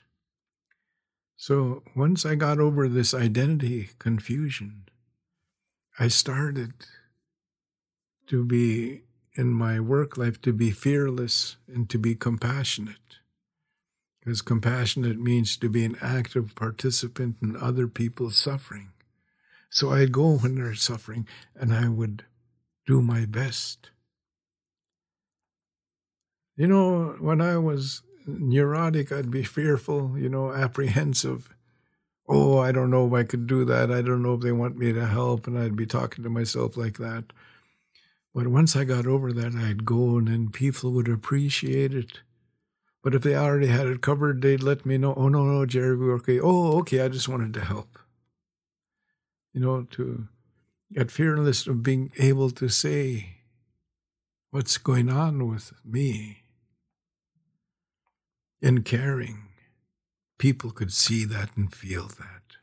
[1.35, 4.85] So once I got over this identity confusion,
[5.99, 6.73] I started
[8.27, 9.03] to be
[9.35, 13.19] in my work life to be fearless and to be compassionate.
[14.25, 18.89] Because compassionate means to be an active participant in other people's suffering.
[19.69, 22.25] So I'd go when they're suffering and I would
[22.87, 23.91] do my best
[26.55, 31.49] you know, when I was neurotic, I'd be fearful, you know, apprehensive.
[32.27, 33.91] oh, I don't know if I could do that.
[33.91, 35.47] I don't know if they want me to help.
[35.47, 37.25] And I'd be talking to myself like that.
[38.33, 42.21] But once I got over that, I'd go and then people would appreciate it.
[43.05, 45.95] But if they already had it covered, they'd let me know, oh, no, no, Gerry,
[45.95, 46.39] we're okay.
[46.39, 47.99] Oh, okay, I just wanted to help.
[49.53, 50.27] You know, to
[50.91, 53.41] get fearless of being able to say
[54.49, 56.45] what's going on with me
[58.59, 59.49] in caring
[60.39, 62.57] people could see that and feel that.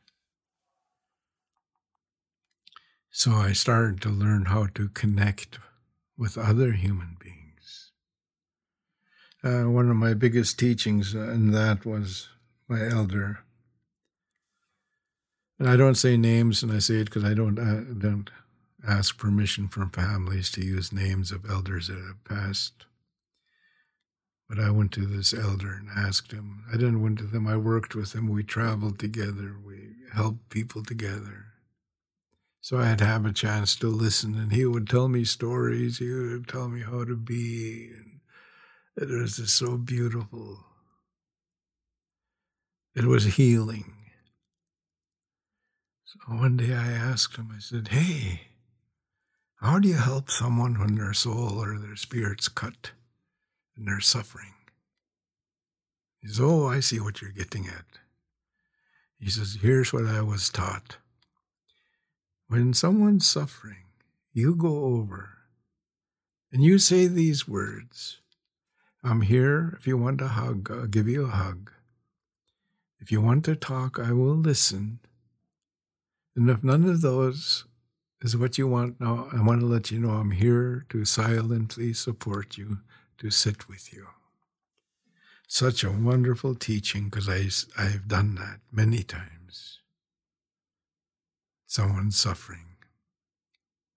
[3.11, 5.59] So I started to learn how to connect
[6.17, 7.42] with other human beings.
[9.43, 12.29] Uh, one of my biggest teachings in that was
[12.69, 13.39] my elder.
[15.59, 18.29] And I don't say names, and I say it because I don't uh, don't
[18.87, 22.85] ask permission from families to use names of elders that have passed.
[24.49, 26.63] But I went to this elder and asked him.
[26.69, 27.47] I didn't went to them.
[27.47, 28.27] I worked with him.
[28.27, 29.55] We traveled together.
[29.65, 31.47] We helped people together.
[32.61, 35.97] So I'd have a chance to listen, and he would tell me stories.
[35.97, 38.12] He would tell me how to be, and
[38.97, 40.59] it was so beautiful.
[42.95, 43.93] It was healing.
[46.05, 47.49] So one day I asked him.
[47.55, 48.47] I said, "Hey,
[49.55, 52.91] how do you help someone when their soul or their spirit's cut?"
[53.75, 54.53] and they're suffering.
[56.21, 57.85] He says, Oh, I see what you're getting at.
[59.19, 60.97] He says, Here's what I was taught.
[62.47, 63.85] When someone's suffering,
[64.33, 65.29] you go over
[66.51, 68.19] and you say these words
[69.03, 69.77] I'm here.
[69.79, 71.71] If you want a hug, I'll give you a hug.
[72.99, 74.99] If you want to talk, I will listen.
[76.35, 77.65] And if none of those
[78.21, 81.93] is what you want now, I want to let you know I'm here to silently
[81.93, 82.79] support you
[83.17, 84.07] to sit with you.
[85.47, 87.27] Such a wonderful teaching because
[87.77, 89.79] I've done that many times.
[91.67, 92.62] Someone's suffering.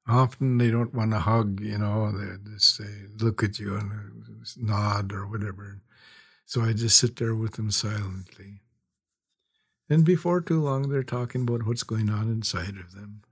[0.08, 3.90] Often they don't want to hug, you know, they just say, look at you and
[4.56, 5.80] nod or whatever.
[6.44, 8.60] So I just sit there with them silently.
[9.88, 13.22] And before too long, they're talking about what's going on inside of them.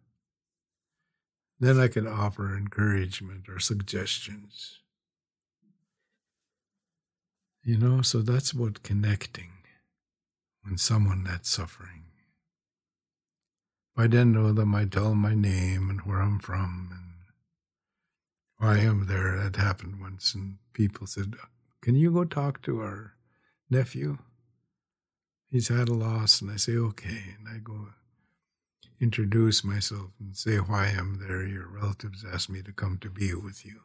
[1.61, 4.81] Then I can offer encouragement or suggestions.
[7.62, 9.53] You know, so that's about connecting
[10.62, 12.03] when someone that's suffering.
[13.97, 17.05] I didn't know them, I'd tell them my name and where I'm from and
[18.59, 19.38] why I'm there.
[19.38, 21.34] That happened once, and people said,
[21.80, 23.14] Can you go talk to our
[23.70, 24.18] nephew?
[25.47, 26.40] He's had a loss.
[26.40, 27.36] And I say, Okay.
[27.38, 27.88] And I go
[29.01, 31.47] introduce myself and say why I'm there.
[31.47, 33.80] Your relatives asked me to come to be with you.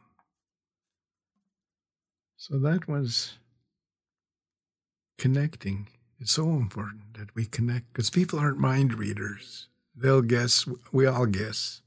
[2.36, 3.34] So that was
[5.18, 5.88] connecting.
[6.18, 9.68] It's so important that we connect because people aren't mind readers.
[9.94, 11.82] They'll guess, we all guess.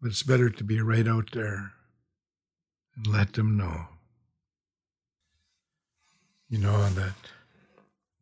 [0.00, 1.72] But it's better to be right out there
[2.96, 3.86] and let them know.
[6.48, 7.14] You know, that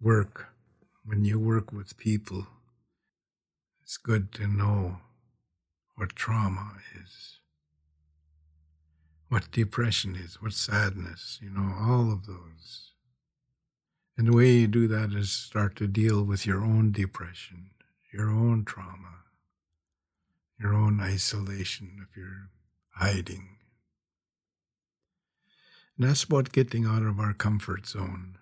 [0.01, 0.49] work,
[1.05, 2.47] when you work with people,
[3.83, 4.99] it's good to know
[5.97, 7.41] what trauma is,
[9.29, 12.93] what depression is, what sadness, you know, all of those.
[14.17, 17.71] And the way you do that is start to deal with your own depression,
[18.13, 19.25] your own trauma,
[20.59, 22.51] your own isolation if you're
[22.95, 23.57] hiding.
[25.97, 28.37] And that's about getting out of our comfort zone.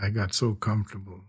[0.00, 1.24] I got so comfortable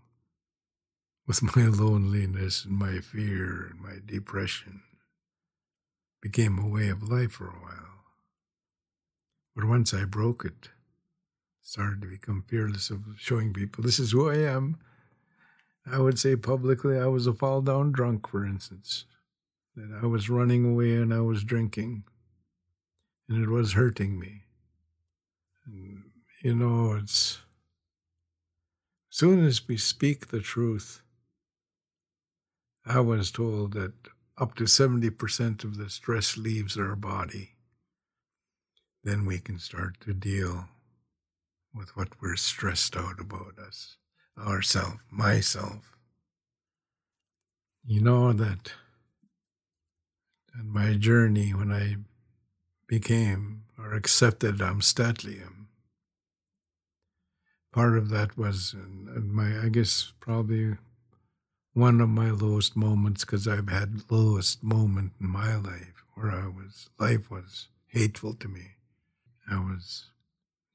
[1.26, 4.82] with my loneliness and my fear and my depression.
[6.22, 7.84] It became a way of life for a while.
[9.54, 10.70] But once I broke it,
[11.62, 14.78] started to become fearless of showing people this is who I am.
[15.86, 19.04] I would say publicly I was a fall down drunk, for instance,
[19.76, 22.04] that I was running away and I was drinking,
[23.28, 24.44] and it was hurting me.
[25.66, 26.04] And,
[26.42, 27.40] you know, it's
[29.10, 31.02] soon as we speak the truth,
[32.86, 33.92] I was told that
[34.36, 37.52] up to 70% of the stress leaves our body.
[39.04, 40.68] Then we can start to deal
[41.72, 43.96] with what we're stressed out about us,
[44.38, 45.96] ourself, myself.
[47.86, 48.72] You know that
[50.58, 51.96] in my journey when I
[52.86, 55.66] became or accepted am St'át'imc,
[57.72, 58.74] part of that was
[59.14, 60.76] my, I guess, probably
[61.74, 66.46] one of my lowest moments because I've had lowest moment in my life where I
[66.46, 68.76] was, life was hateful to me.
[69.50, 70.06] I was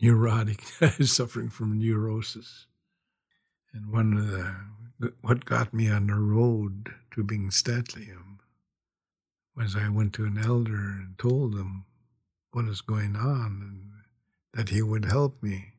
[0.01, 0.61] neurotic,
[1.01, 2.67] suffering from neurosis.
[3.73, 8.39] And one of the what got me on the road to being St'át'imc
[9.55, 11.85] was I went to an elder and told him
[12.51, 13.89] what is going on and
[14.53, 15.73] that he would help me.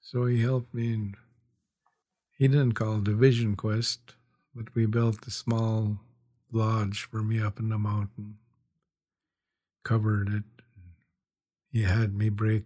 [0.00, 1.16] So he helped me, and
[2.30, 4.14] he didn't call it a vision quest,
[4.54, 5.98] but we built a small
[6.52, 8.38] lodge for me up in the mountain,
[9.84, 10.44] covered it.
[11.70, 12.64] He had me break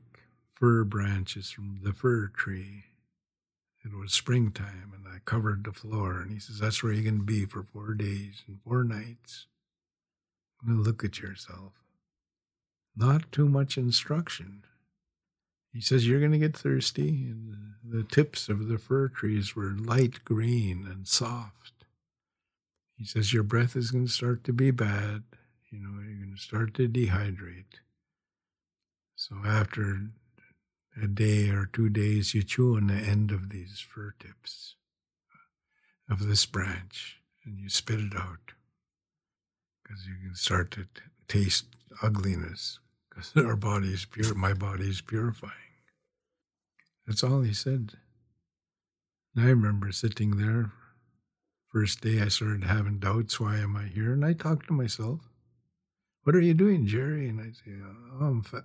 [0.51, 2.85] fir branches from the fir tree.
[3.85, 6.21] It was springtime, and I covered the floor.
[6.21, 9.47] And he says, That's where you're going to be for four days and four nights.
[10.67, 11.73] look at yourself.
[12.97, 14.65] Not too much instruction.
[15.73, 17.09] He says, You're going to get thirsty.
[17.09, 21.85] And the tips of the fir trees were light green and soft.
[22.97, 25.25] He says, Your breath is going to start to be bad.
[25.71, 27.81] You know, you're going to start to dehydrate.
[29.17, 30.11] So after
[31.03, 34.77] a day or two days, you chew on the end of these fir tips
[35.33, 38.53] uh, of this branch and you spit it out
[39.83, 41.67] because you can start to t- taste
[42.03, 42.79] ugliness
[43.09, 45.53] because our body is pure, my body is purifying.
[47.07, 47.93] That's all he said.
[49.35, 50.73] And I remember sitting there.
[51.73, 54.13] First day I started having doubts, why am I here?
[54.13, 55.21] And I talked to myself.
[56.23, 57.29] What are you doing, Gerry?
[57.29, 58.65] And I say, oh, I'm fa-.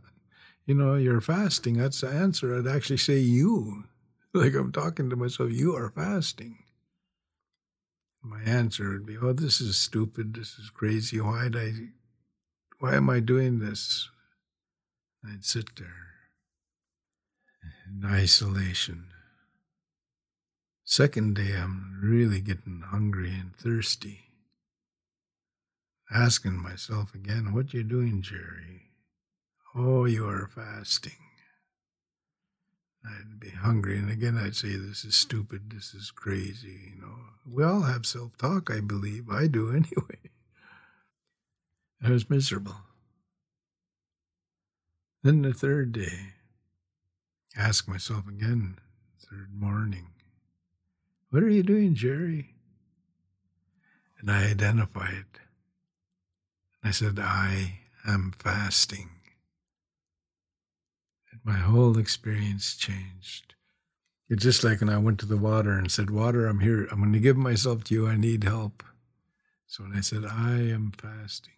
[0.70, 1.80] You know, you're fasting.
[1.80, 2.56] That's the answer.
[2.56, 3.86] I'd actually say you.
[4.32, 6.60] Like I'm talking to myself, you are fasting.
[8.22, 10.36] My answer would be, oh, this is stupid.
[10.36, 11.20] This is crazy.
[11.20, 11.72] Why did I,
[12.78, 14.08] why am I doing this?
[15.26, 16.12] I'd sit there
[17.88, 19.06] in isolation.
[20.84, 24.26] Second day, I'm really getting hungry and thirsty.
[26.14, 28.89] Asking myself again, what you doing, Gerry?
[29.82, 31.14] Oh, you are fasting.
[33.06, 37.16] I'd be hungry, and again I'd say, This is stupid, this is crazy, you know.
[37.50, 39.30] We all have self talk, I believe.
[39.30, 40.20] I do anyway.
[42.04, 42.76] I was miserable.
[45.24, 46.34] Then the third day,
[47.56, 48.80] ask myself again,
[49.32, 50.08] third morning,
[51.30, 52.56] what are you doing, Gerry?
[54.20, 55.40] And I identified.
[56.84, 59.12] I said, I am fasting.
[61.44, 63.56] My whole experience changed.
[64.30, 66.88] It's just like when I went to the water and said, Water, I'm here.
[66.92, 68.08] I'm going to give myself to you.
[68.08, 68.84] I need help.
[69.66, 71.54] So when I said, I am fasting,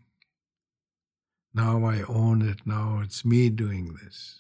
[1.53, 2.59] now I own it.
[2.65, 4.39] Now it's me doing this.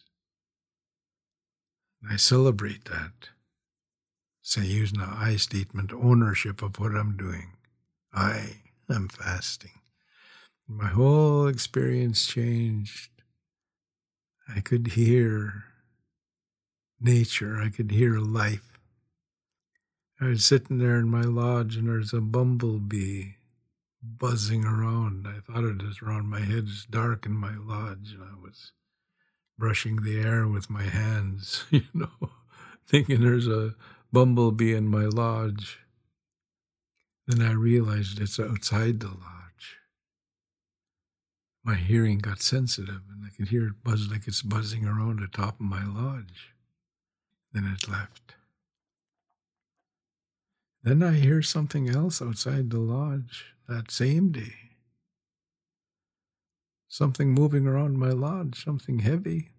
[2.09, 3.29] I celebrate that.
[4.41, 7.53] Say, use the I statement, ownership of what I'm doing.
[8.13, 8.57] I
[8.89, 9.79] am fasting.
[10.67, 13.10] My whole experience changed.
[14.55, 15.65] I could hear
[16.99, 18.71] nature, I could hear life.
[20.19, 23.33] I was sitting there in my lodge and there's a bumblebee
[24.03, 25.27] buzzing around.
[25.27, 26.65] I thought it was around my head.
[26.67, 28.71] It's dark in my lodge and I was
[29.57, 32.29] brushing the air with my hands, you know,
[32.87, 33.75] thinking there's a
[34.11, 35.79] bumblebee in my lodge.
[37.27, 39.40] Then I realized it's outside the lodge.
[41.63, 45.27] My hearing got sensitive and I could hear it buzz like it's buzzing around the
[45.27, 46.53] top of my lodge.
[47.53, 48.35] Then it left.
[50.83, 54.71] Then I hear something else outside the lodge that same day
[56.91, 59.53] something moving around my lodge, something heavy.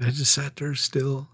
[0.00, 1.28] I just sat there still.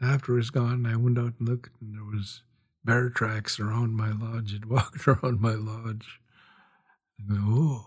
[0.00, 2.42] After it was gone, I went out and looked, and there was
[2.84, 4.54] bear tracks around my lodge.
[4.54, 6.20] It walked around my lodge.
[7.24, 7.86] Go, oh.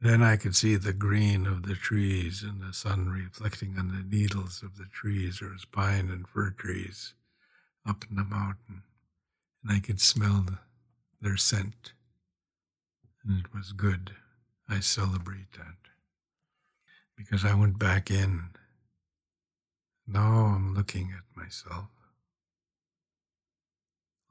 [0.00, 4.04] Then I could see the green of the trees and the sun reflecting on the
[4.16, 5.40] needles of the trees.
[5.40, 7.14] or was pine and fir trees
[7.88, 8.82] up in the mountain,
[9.62, 10.58] and I could smell the,
[11.20, 11.92] their scent
[13.26, 14.12] and it was good.
[14.68, 15.76] I celebrate that
[17.16, 18.50] because I went back in.
[20.06, 21.88] Now I'm looking at myself,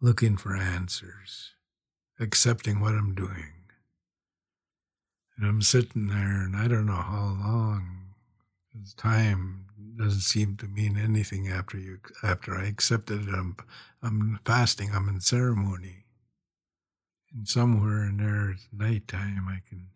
[0.01, 1.51] looking for answers,
[2.19, 3.53] accepting what I'm doing.
[5.37, 7.99] And I'm sitting there, and I don't know how long.
[8.97, 9.65] Time
[9.97, 13.33] doesn't seem to mean anything after you after I accepted it.
[13.33, 13.55] I'm
[14.01, 14.89] I'm fasting.
[14.93, 16.03] I'm in ceremony
[17.33, 19.87] and somewhere in there it's nighttime i can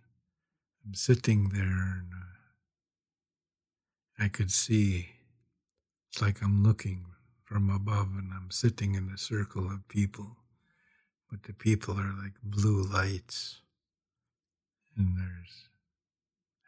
[0.86, 2.38] i'm sitting there and uh,
[4.24, 5.10] i could see
[6.10, 7.06] it's like i'm looking
[7.46, 10.38] from above and i'm sitting in a circle of people
[11.30, 13.62] but the people are like blue lights
[14.96, 15.70] and there's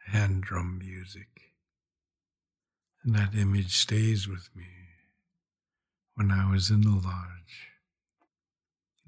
[0.06, 1.28] hand drum music
[3.02, 4.66] and that image stays with me
[6.14, 7.70] when I was in the lodge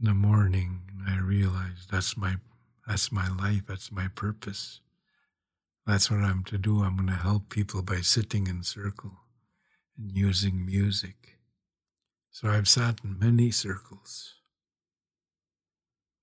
[0.02, 2.34] in the morning, I realized that's my
[2.88, 4.80] that's my life, that's my purpose.
[5.86, 6.82] That's what I'm to do.
[6.82, 9.12] I'm going to help people by sitting in circle
[9.96, 11.38] and using music.
[12.32, 14.34] So I've sat in many circles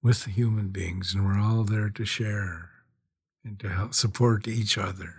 [0.02, 2.70] with the human beings, and we're all there to share
[3.43, 5.14] and to help support each other.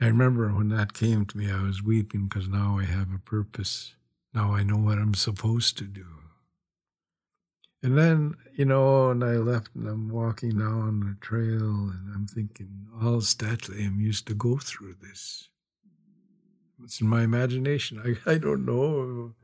[0.00, 3.18] I remember when that came to me, I was weeping because now I have a
[3.18, 3.94] purpose.
[4.32, 6.06] Now I know what I'm supposed to do.
[7.82, 12.26] And then, you know, and I left and I'm walking down the trail and I'm
[12.26, 15.48] thinking, all St'át'imc used to go through this.
[16.82, 18.00] It's in my imagination.
[18.26, 19.34] I, I don't know.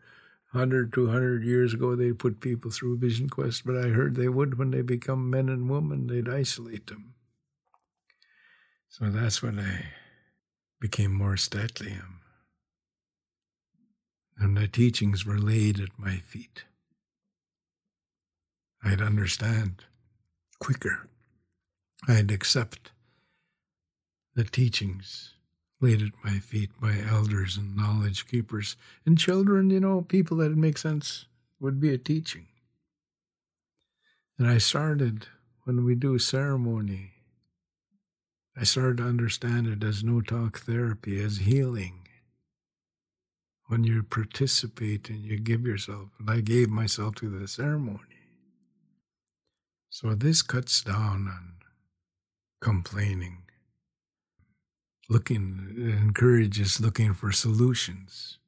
[0.53, 4.59] 100, 200 years ago, they put people through Vision Quest, but I heard they would
[4.59, 7.15] when they become men and women, they'd isolate them.
[8.89, 9.87] So that's when I
[10.81, 12.03] became more St'át'imc.
[14.39, 16.65] And the teachings were laid at my feet.
[18.83, 19.85] I'd understand
[20.59, 21.07] quicker.
[22.09, 22.91] I'd accept
[24.35, 25.35] the teachings
[25.81, 28.77] laid at my feet by elders and knowledge keepers.
[29.07, 31.25] And children, you know, people that make sense
[31.59, 32.47] would be a teaching.
[34.39, 35.27] And I started,
[35.65, 37.13] when we do ceremony,
[38.57, 42.09] I started to understand it as no talk therapy, as healing.
[43.67, 47.99] When you participate and you give yourself, and I gave myself to the ceremony.
[49.89, 51.55] So this cuts down on
[52.61, 53.40] complaining
[55.11, 58.39] looking, encourages looking for solutions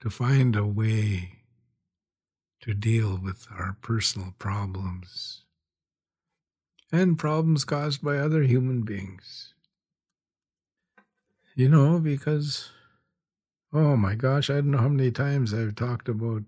[0.00, 1.38] to find a way
[2.60, 5.42] to deal with our personal problems
[6.92, 9.54] and problems caused by other human beings.
[11.54, 12.70] You know, because,
[13.72, 16.44] oh my gosh, I don't know how many times I've talked about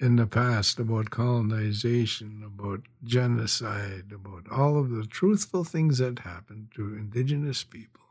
[0.00, 6.68] in the past about colonization, about genocide, about all of the truthful things that happened
[6.76, 8.07] to indigenous people.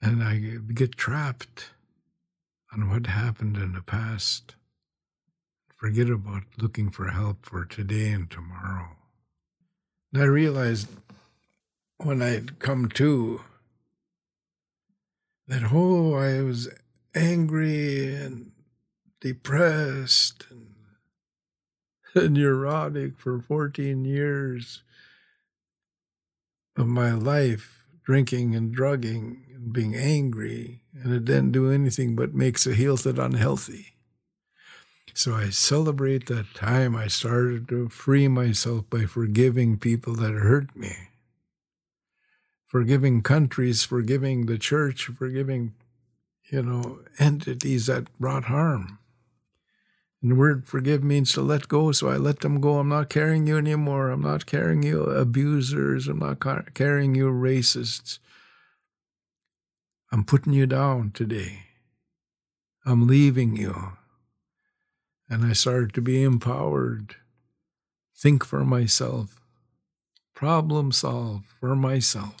[0.00, 1.70] And I get trapped
[2.72, 4.54] on what happened in the past.
[5.76, 8.96] Forget about looking for help for today and tomorrow.
[10.12, 10.88] And I realized
[11.98, 13.40] when I'd come to
[15.46, 16.68] that, oh, I was
[17.14, 18.52] angry and
[19.20, 20.74] depressed and,
[22.14, 24.82] and neurotic for 14 years
[26.76, 32.66] of my life, drinking and drugging being angry, and it didn't do anything but makes
[32.66, 33.94] a health it unhealthy.
[35.14, 40.76] So I celebrate that time I started to free myself by forgiving people that hurt
[40.76, 40.94] me,
[42.66, 45.72] forgiving countries, forgiving the church, forgiving,
[46.52, 48.98] you know, entities that brought harm.
[50.20, 52.78] And the word forgive means to let go, so I let them go.
[52.78, 54.10] I'm not carrying you anymore.
[54.10, 56.08] I'm not carrying you abusers.
[56.08, 56.40] I'm not
[56.74, 58.18] carrying you racists.
[60.12, 61.64] I'm putting you down today.
[62.84, 63.92] I'm leaving you.
[65.28, 67.16] And I started to be empowered.
[68.16, 69.40] Think for myself.
[70.34, 72.36] Problem solve for myself.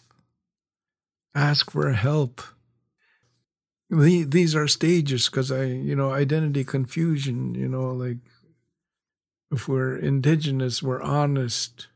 [1.34, 2.42] Ask for help.
[3.90, 8.18] These are stages because I, you know, identity confusion, you know, like
[9.50, 11.88] if we're indigenous, we're honest,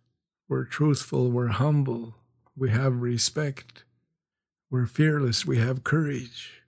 [0.49, 2.15] we're truthful, we're humble,
[2.57, 3.85] we have respect
[4.71, 5.45] we're fearless.
[5.45, 6.63] We have courage.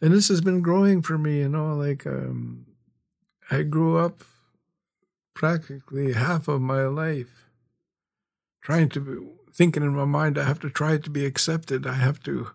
[0.00, 2.66] And this has been growing for me, you know, like um,
[3.50, 4.22] I grew up
[5.34, 7.48] practically half of my life
[8.62, 9.16] trying to be,
[9.54, 11.86] thinking in my mind, I have to try to be accepted.
[11.86, 12.50] I have to,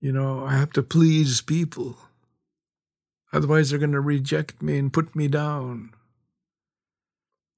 [0.00, 1.98] you know, I have to please people.
[3.32, 5.92] Otherwise, they're going to reject me and put me down.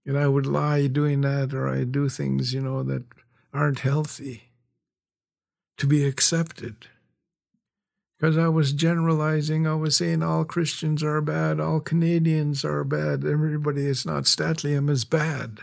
[0.05, 3.05] And I would lie doing that, or I do things, you know, that
[3.55, 4.52] aren't healthy
[5.77, 6.89] to be accepted.
[8.17, 13.25] Because I was generalizing, I was saying all Christians are bad, all Canadians are bad,
[13.25, 15.61] everybody is not St'át'imc is bad,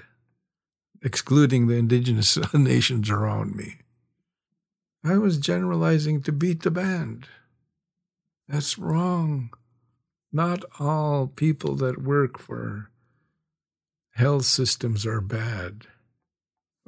[1.01, 3.75] excluding the indigenous nations around me.
[5.03, 7.27] I was generalizing to beat the band.
[8.49, 9.51] That's wrong.
[10.33, 12.91] Not all people that work for
[14.11, 15.87] health systems are bad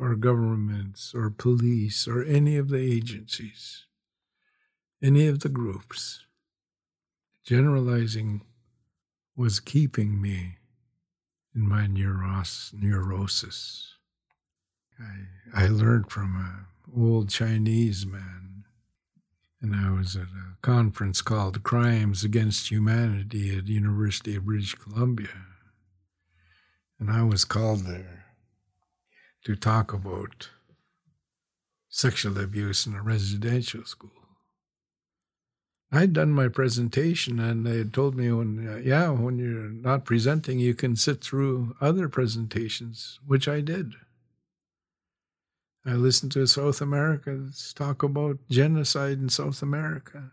[0.02, 3.86] or governments or police or any of the agencies,
[5.02, 6.26] any of the groups.
[7.46, 8.42] Generalizing
[9.36, 10.58] was keeping me
[11.54, 13.94] in my neuros- neurosis.
[15.00, 16.66] I, I learned from an
[17.00, 18.64] old Chinese man,
[19.62, 25.46] and I was at a conference called Crimes Against Humanity at University of British Columbia.
[27.00, 28.21] And I was called there
[29.44, 30.50] to talk about
[31.90, 34.12] sexual abuse in a residential school.
[35.92, 40.58] I'd done my presentation and they had told me when, yeah, when you're not presenting,
[40.58, 43.96] you can sit through other presentations, which I did.
[45.86, 50.32] I listened to South Americans talk about genocide in South America.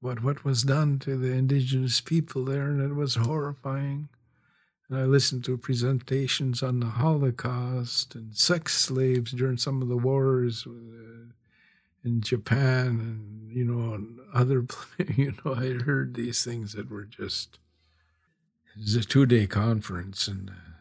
[0.00, 4.08] But what was done to the indigenous people there, and it was horrifying.
[4.92, 9.96] And I listened to presentations on the Holocaust and sex slaves during some of the
[9.96, 11.32] wars uh,
[12.04, 14.66] in Japan and, you know, and other,
[15.16, 17.58] you know, I heard these things that were just,
[18.76, 20.72] it was a two day conference and uh,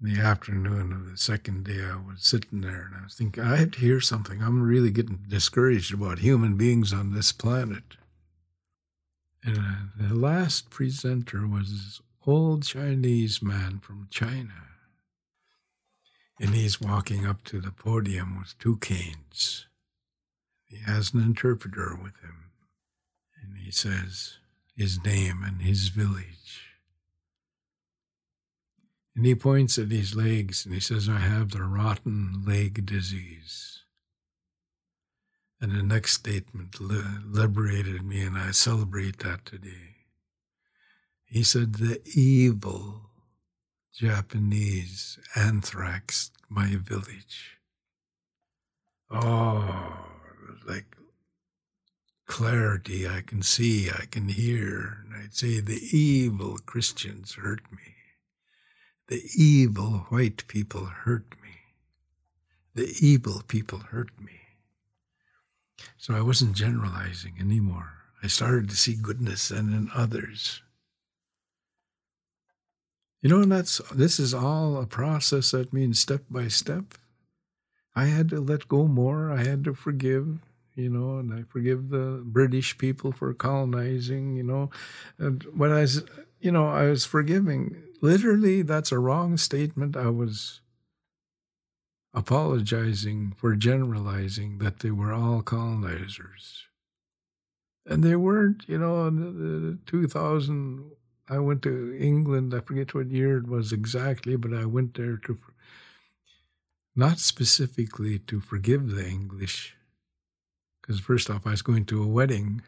[0.00, 3.56] the afternoon of the second day, I was sitting there and I was thinking, I
[3.56, 4.40] have to hear something.
[4.40, 7.96] I'm really getting discouraged about human beings on this planet.
[9.42, 14.68] And uh, the last presenter was old Chinese man from China.
[16.40, 19.66] And he's walking up to the podium with two canes.
[20.66, 22.50] He has an interpreter with him.
[23.40, 24.38] And he says
[24.76, 26.62] his name and his village.
[29.14, 33.80] And he points at his legs and he says, I have the rotten leg disease.
[35.60, 39.91] And the next statement liberated me, and I celebrate that today.
[41.32, 43.08] He said, The evil
[43.94, 47.56] Japanese anthraxed my village.
[49.10, 50.08] Oh,
[50.68, 50.94] like
[52.26, 55.06] clarity I can see, I can hear.
[55.06, 57.94] And I'd say, The evil Christians hurt me.
[59.08, 61.56] The evil white people hurt me.
[62.74, 64.38] The evil people hurt me.
[65.96, 68.02] So I wasn't generalizing anymore.
[68.22, 70.60] I started to see goodness and in others.
[73.22, 76.94] You know, and that's this is all a process that means step by step.
[77.94, 79.30] I had to let go more.
[79.30, 80.40] I had to forgive,
[80.74, 84.70] you know, and I forgive the British people for colonizing, you know.
[85.18, 86.02] And when I was,
[86.40, 89.96] you know, I was forgiving Literally, that's a wrong statement.
[89.96, 90.60] I was
[92.12, 96.64] apologizing for generalizing that they were all colonizers.
[97.86, 100.90] And they weren't, you know, in the 2000,
[101.28, 102.54] I went to England.
[102.54, 105.38] I forget what year it was exactly, but I went there to,
[106.94, 109.76] not specifically to forgive the English,
[110.80, 112.62] because first off, I was going to a wedding.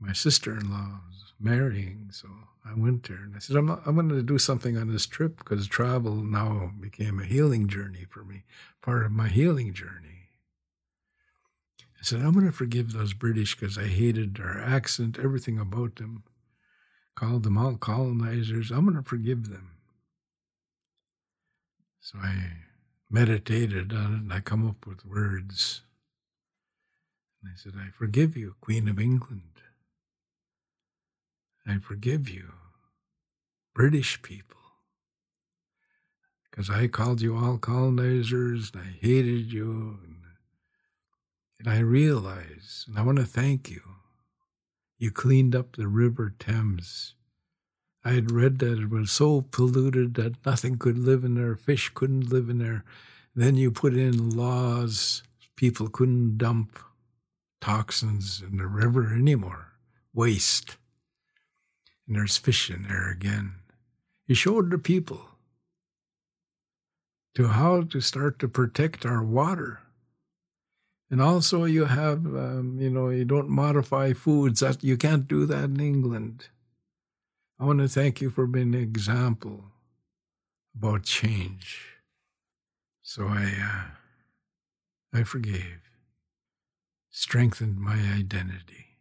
[0.00, 2.28] My sister in law was marrying, so
[2.64, 5.06] I went there and I said, I'm, not, I'm going to do something on this
[5.06, 8.44] trip because travel now became a healing journey for me,
[8.82, 10.28] part of my healing journey.
[11.80, 15.96] I said, I'm going to forgive those British because I hated their accent, everything about
[15.96, 16.22] them,
[17.14, 18.70] called them all colonizers.
[18.70, 19.70] I'm going to forgive them.
[22.00, 22.34] So I
[23.10, 25.82] meditated on it and I come up with words.
[27.42, 29.42] And I said, I forgive you, Queen of England.
[31.66, 32.52] I forgive you,
[33.74, 34.60] British people,
[36.50, 39.98] because I called you all colonizers and I hated you.
[40.04, 40.16] And,
[41.58, 43.80] and I realize, and I want to thank you,
[44.98, 47.14] you cleaned up the River Thames.
[48.04, 51.90] I had read that it was so polluted that nothing could live in there, fish
[51.94, 52.84] couldn't live in there.
[53.34, 55.22] Then you put in laws,
[55.56, 56.78] people couldn't dump
[57.60, 59.72] toxins in the river anymore,
[60.12, 60.76] waste
[62.06, 63.56] and there's fish in there again.
[64.26, 65.28] He showed the people
[67.34, 69.80] to how to start to protect our water.
[71.14, 74.58] And also, you have, um, you know, you don't modify foods.
[74.58, 76.48] That you can't do that in England.
[77.56, 79.66] I want to thank you for being an example
[80.74, 81.86] about change.
[83.02, 83.44] So I,
[85.14, 85.88] uh, I forgave,
[87.10, 88.98] strengthened my identity.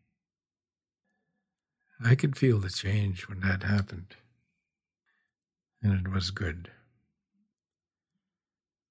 [1.99, 4.16] I could feel the change when that happened.
[5.82, 6.70] And it was good.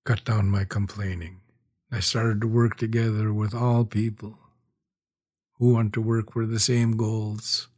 [0.05, 1.42] Cut down my complaining.
[1.95, 4.39] I started to work together with all people
[5.59, 7.69] who want to work for the same goals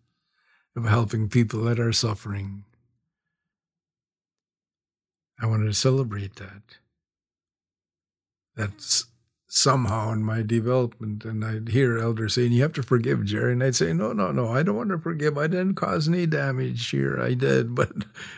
[0.76, 2.64] of helping people that are suffering.
[5.40, 6.62] I wanted to celebrate that.
[8.54, 9.06] That's
[9.56, 11.24] somehow in my development.
[11.24, 13.52] And I'd hear elders saying, You have to forgive, Gerry.
[13.52, 15.38] And I'd say, No, no, no, I don't want to forgive.
[15.38, 17.20] I didn't cause any damage here.
[17.20, 17.74] I did.
[17.74, 17.92] But,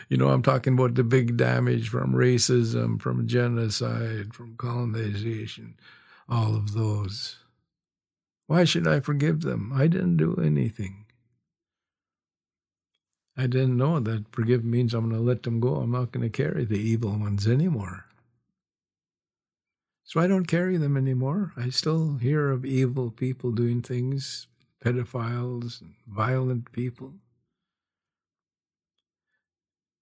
[0.09, 5.75] you know, I'm talking about the big damage from racism, from genocide, from colonization.
[6.29, 7.37] all of those.
[8.47, 9.71] Why should I forgive them?
[9.73, 11.05] I didn't do anything.
[13.37, 15.77] I didn't know that forgive means I'm going to let them go.
[15.77, 18.06] I'm not going to carry the evil ones anymore.
[20.07, 21.51] So I don't carry them anymore.
[21.57, 24.47] I still hear of evil people doing things,
[24.81, 27.15] pedophiles, violent people.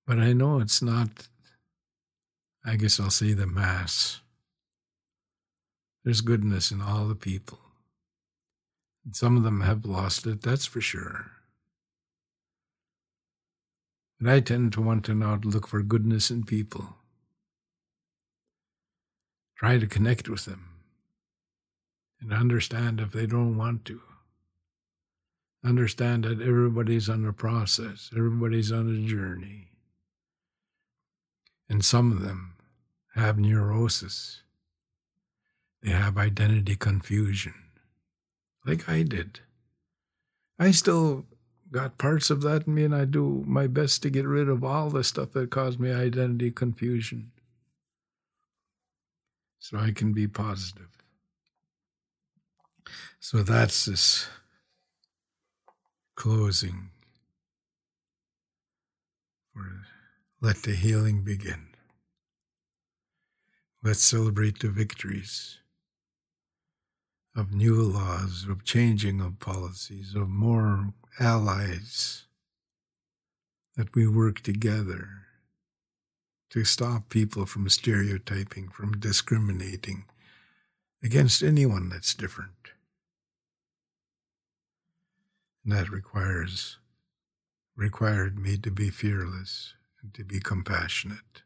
[0.06, 1.28] But I know it's not,
[2.64, 4.22] I guess I'll say the mass.
[6.04, 7.58] There's goodness in all the people.
[9.06, 11.32] And some of them have lost it, that's for sure.
[14.22, 16.96] But I tend to want to not look for goodness in people.
[19.56, 20.70] Try to connect with them
[22.20, 24.02] and understand if they don't want to.
[25.64, 29.70] Understand that everybody's on a process, everybody's on a journey.
[31.70, 32.54] And some of them
[33.16, 34.42] have neurosis.
[35.82, 37.54] They have identity confusion,
[38.66, 39.40] like I did.
[40.60, 41.26] I still
[41.72, 44.64] got parts of that in me, and I do my best to get rid of
[44.64, 47.32] all the stuff that caused me identity confusion
[49.66, 50.90] so I can be positive.
[53.20, 54.28] So that's this
[56.16, 56.92] closing
[59.52, 59.82] for
[60.40, 61.70] let the healing begin.
[63.84, 65.58] Let's celebrate the victories
[67.36, 72.26] of new laws, of changing of policies, of more allies,
[73.76, 75.25] that we work together
[76.50, 80.06] to stop people from stereotyping, from discriminating
[81.04, 82.52] against anyone that's different.
[85.64, 86.78] And that requires
[87.76, 91.44] required me to be fearless and to be compassionate.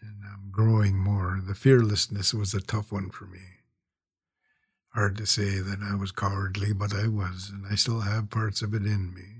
[0.00, 1.42] And I'm growing more.
[1.46, 3.40] The fearlessness was a tough one for me.
[4.94, 8.62] Hard to say that I was cowardly, but I was, and I still have parts
[8.62, 9.35] of it in me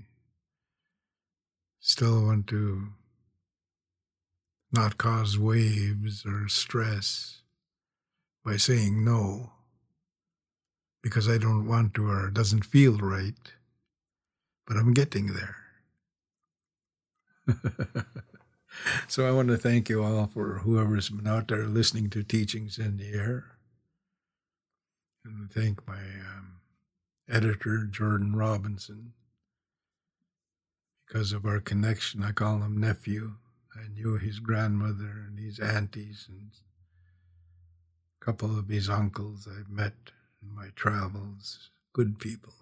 [1.79, 2.89] still want to
[4.71, 7.41] not cause waves or stress
[8.43, 9.51] by saying no
[11.01, 13.53] because I don't want to or it doesn't feel right,
[14.65, 15.55] but I'm getting there.
[19.07, 22.77] so I want to thank you all for whoever's been out there listening to teachings
[22.77, 23.45] in the air.
[25.23, 26.59] And thank my um,
[27.29, 29.13] editor, Jordan Robinson,
[31.07, 32.23] because of our connection.
[32.23, 33.35] I call him nephew.
[33.75, 36.51] I knew his grandmother and his aunties and
[38.21, 39.93] a couple of his uncles I've met
[40.41, 41.69] in my travels.
[41.93, 42.53] Good people.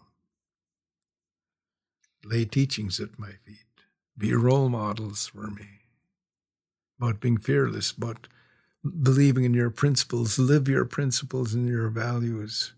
[2.24, 3.66] Lay teachings at my feet.
[4.18, 5.68] Be role models for me.
[7.00, 8.28] About being fearless, about
[8.84, 12.74] believing in your principles, live your principles and your values.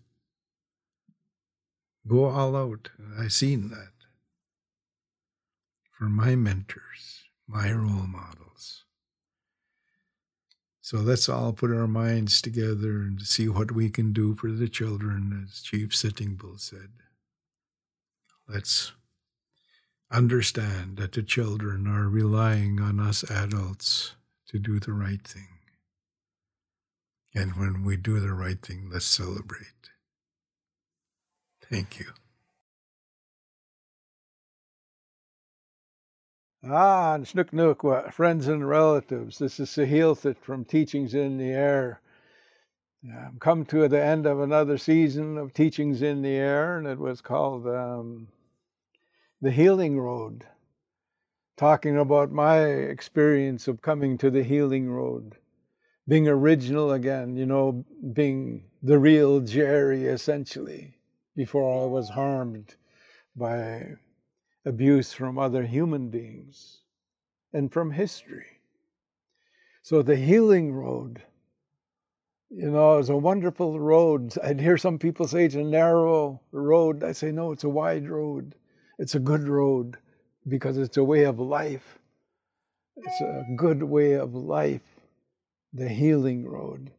[2.06, 2.90] Go all out.
[3.18, 3.97] I've seen that
[5.98, 8.84] for my mentors, my role models.
[10.80, 14.68] So let's all put our minds together and see what we can do for the
[14.68, 16.90] children, as Chief Sitting Bull said.
[18.48, 18.92] Let's
[20.10, 24.14] understand that the children are relying on us adults
[24.46, 25.48] to do the right thing.
[27.34, 29.90] And when we do the right thing, let's celebrate.
[31.60, 32.12] Thank you.
[36.64, 37.52] Ah, and Snook
[38.12, 39.38] friends and relatives.
[39.38, 42.00] This is Sahilthit from Teachings in the Air.
[43.04, 46.98] I'm come to the end of another season of Teachings in the Air, and it
[46.98, 48.26] was called um,
[49.40, 50.46] The Healing Road,
[51.56, 55.36] talking about my experience of coming to the Healing Road,
[56.08, 60.98] being original again, you know, being the real Gerry essentially,
[61.36, 62.74] before I was harmed
[63.36, 63.96] by
[64.64, 66.80] abuse from other human beings
[67.52, 68.46] and from history.
[69.82, 71.22] So the healing road,
[72.50, 74.34] you know, is a wonderful road.
[74.42, 77.04] I'd hear some people say it's a narrow road.
[77.04, 78.54] I say, no, it's a wide road.
[78.98, 79.96] It's a good road
[80.46, 81.98] because it's a way of life.
[82.96, 84.82] It's a good way of life,
[85.72, 86.90] the healing road.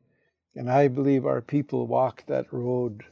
[0.56, 3.04] And I believe our people walk that road.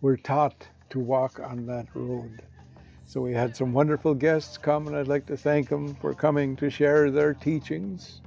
[0.00, 2.42] We're taught to walk on that road.
[3.06, 6.56] So we had some wonderful guests come, and I'd like to thank them for coming
[6.56, 8.20] to share their teachings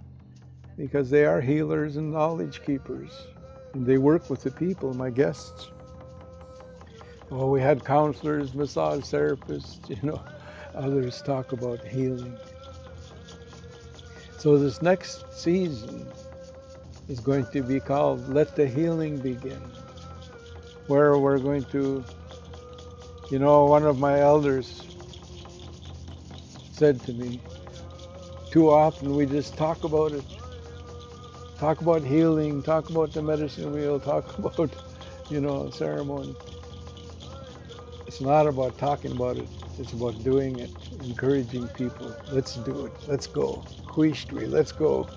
[0.78, 3.28] because they are healers and knowledge keepers.
[3.74, 5.70] And they work with the people, my guests.
[7.30, 10.24] Well, we had counselors, massage therapists, you know,
[10.74, 12.38] others talk about healing.
[14.38, 16.08] So this next season,
[17.10, 19.60] is going to be called Let the Healing Begin,
[20.88, 22.06] where we're going to,
[23.30, 24.84] you know, one of my elders
[26.72, 27.40] said to me,
[28.52, 30.24] too often we just talk about it.
[31.60, 34.74] Talk about healing, talk about the medicine wheel, talk about,
[35.30, 36.36] you know, ceremony.
[38.08, 40.72] It's not about talking about it, it's about doing it,
[41.04, 42.16] encouraging people.
[42.32, 42.94] Let's do it.
[43.08, 43.64] Let's go.
[43.86, 45.08] Quishtri, let's go.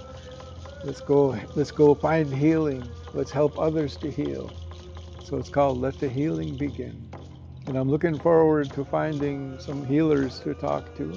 [0.85, 1.39] Let's go.
[1.55, 2.83] Let's go find healing.
[3.15, 4.51] Let's help others to heal.
[5.25, 7.12] So it's called Let the Healing Begin.
[7.67, 11.13] And I'm looking forward to finding some healers to talk to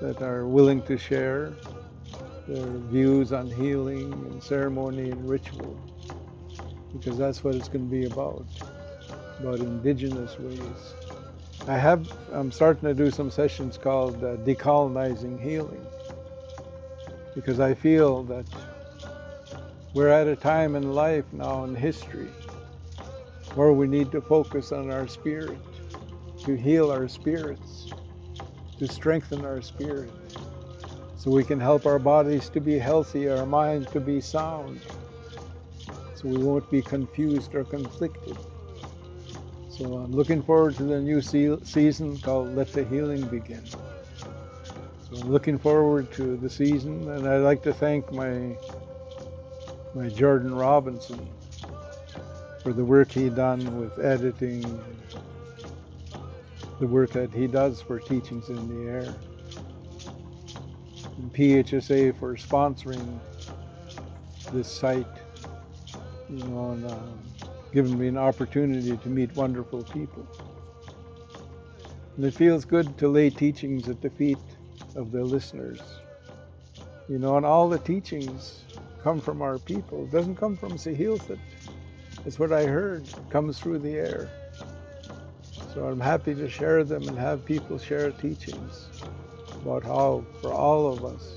[0.00, 1.52] that are willing to share
[2.48, 5.78] their views on healing and ceremony and ritual,
[6.92, 8.46] because that's what it's going to be about,
[9.38, 10.94] about indigenous ways.
[11.68, 15.86] I have, I'm starting to do some sessions called uh, decolonizing healing,
[17.34, 18.46] because I feel that
[19.92, 22.30] we're at a time in life now in history
[23.54, 25.58] where we need to focus on our spirit,
[26.44, 27.92] to heal our spirits
[28.82, 30.10] to strengthen our spirit
[31.16, 34.80] so we can help our bodies to be healthy, our mind to be sound,
[36.16, 38.36] so we won't be confused or conflicted.
[39.68, 43.64] So I'm looking forward to the new season called Let the Healing Begin.
[43.64, 48.56] So I'm looking forward to the season, and I'd like to thank my
[49.94, 51.28] my Jordan Robinson
[52.62, 54.62] for the work he done with editing
[56.78, 59.14] the work that he does for Teachings in the Air.
[61.18, 63.20] And PHSA for sponsoring
[64.52, 65.06] this site,
[66.28, 67.20] you know, and um,
[67.72, 70.26] giving me an opportunity to meet wonderful people.
[72.16, 74.38] And it feels good to lay teachings at the feet
[74.96, 75.80] of the listeners.
[77.08, 78.64] You know, and all the teachings
[79.02, 80.04] come from our people.
[80.04, 81.38] It doesn't come from Sahilthit.
[82.24, 83.04] It's what I heard.
[83.30, 84.30] Comes through the air.
[85.74, 88.88] So I'm happy to share them and have people share teachings
[89.62, 91.34] about how, for all of us,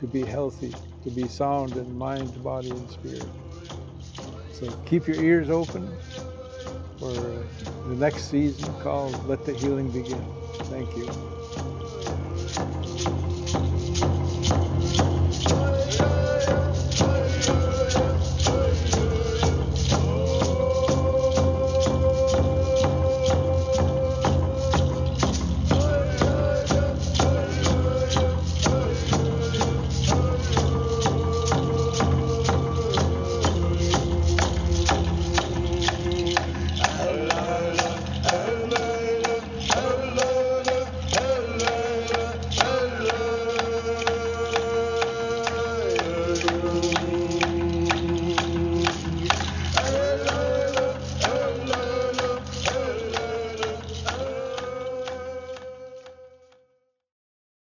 [0.00, 0.74] to be healthy,
[1.04, 3.28] to be sound in mind, body, and spirit.
[4.52, 5.88] So keep your ears open
[6.98, 10.24] for the next season called Let the Healing Begin.
[10.68, 11.41] Thank you.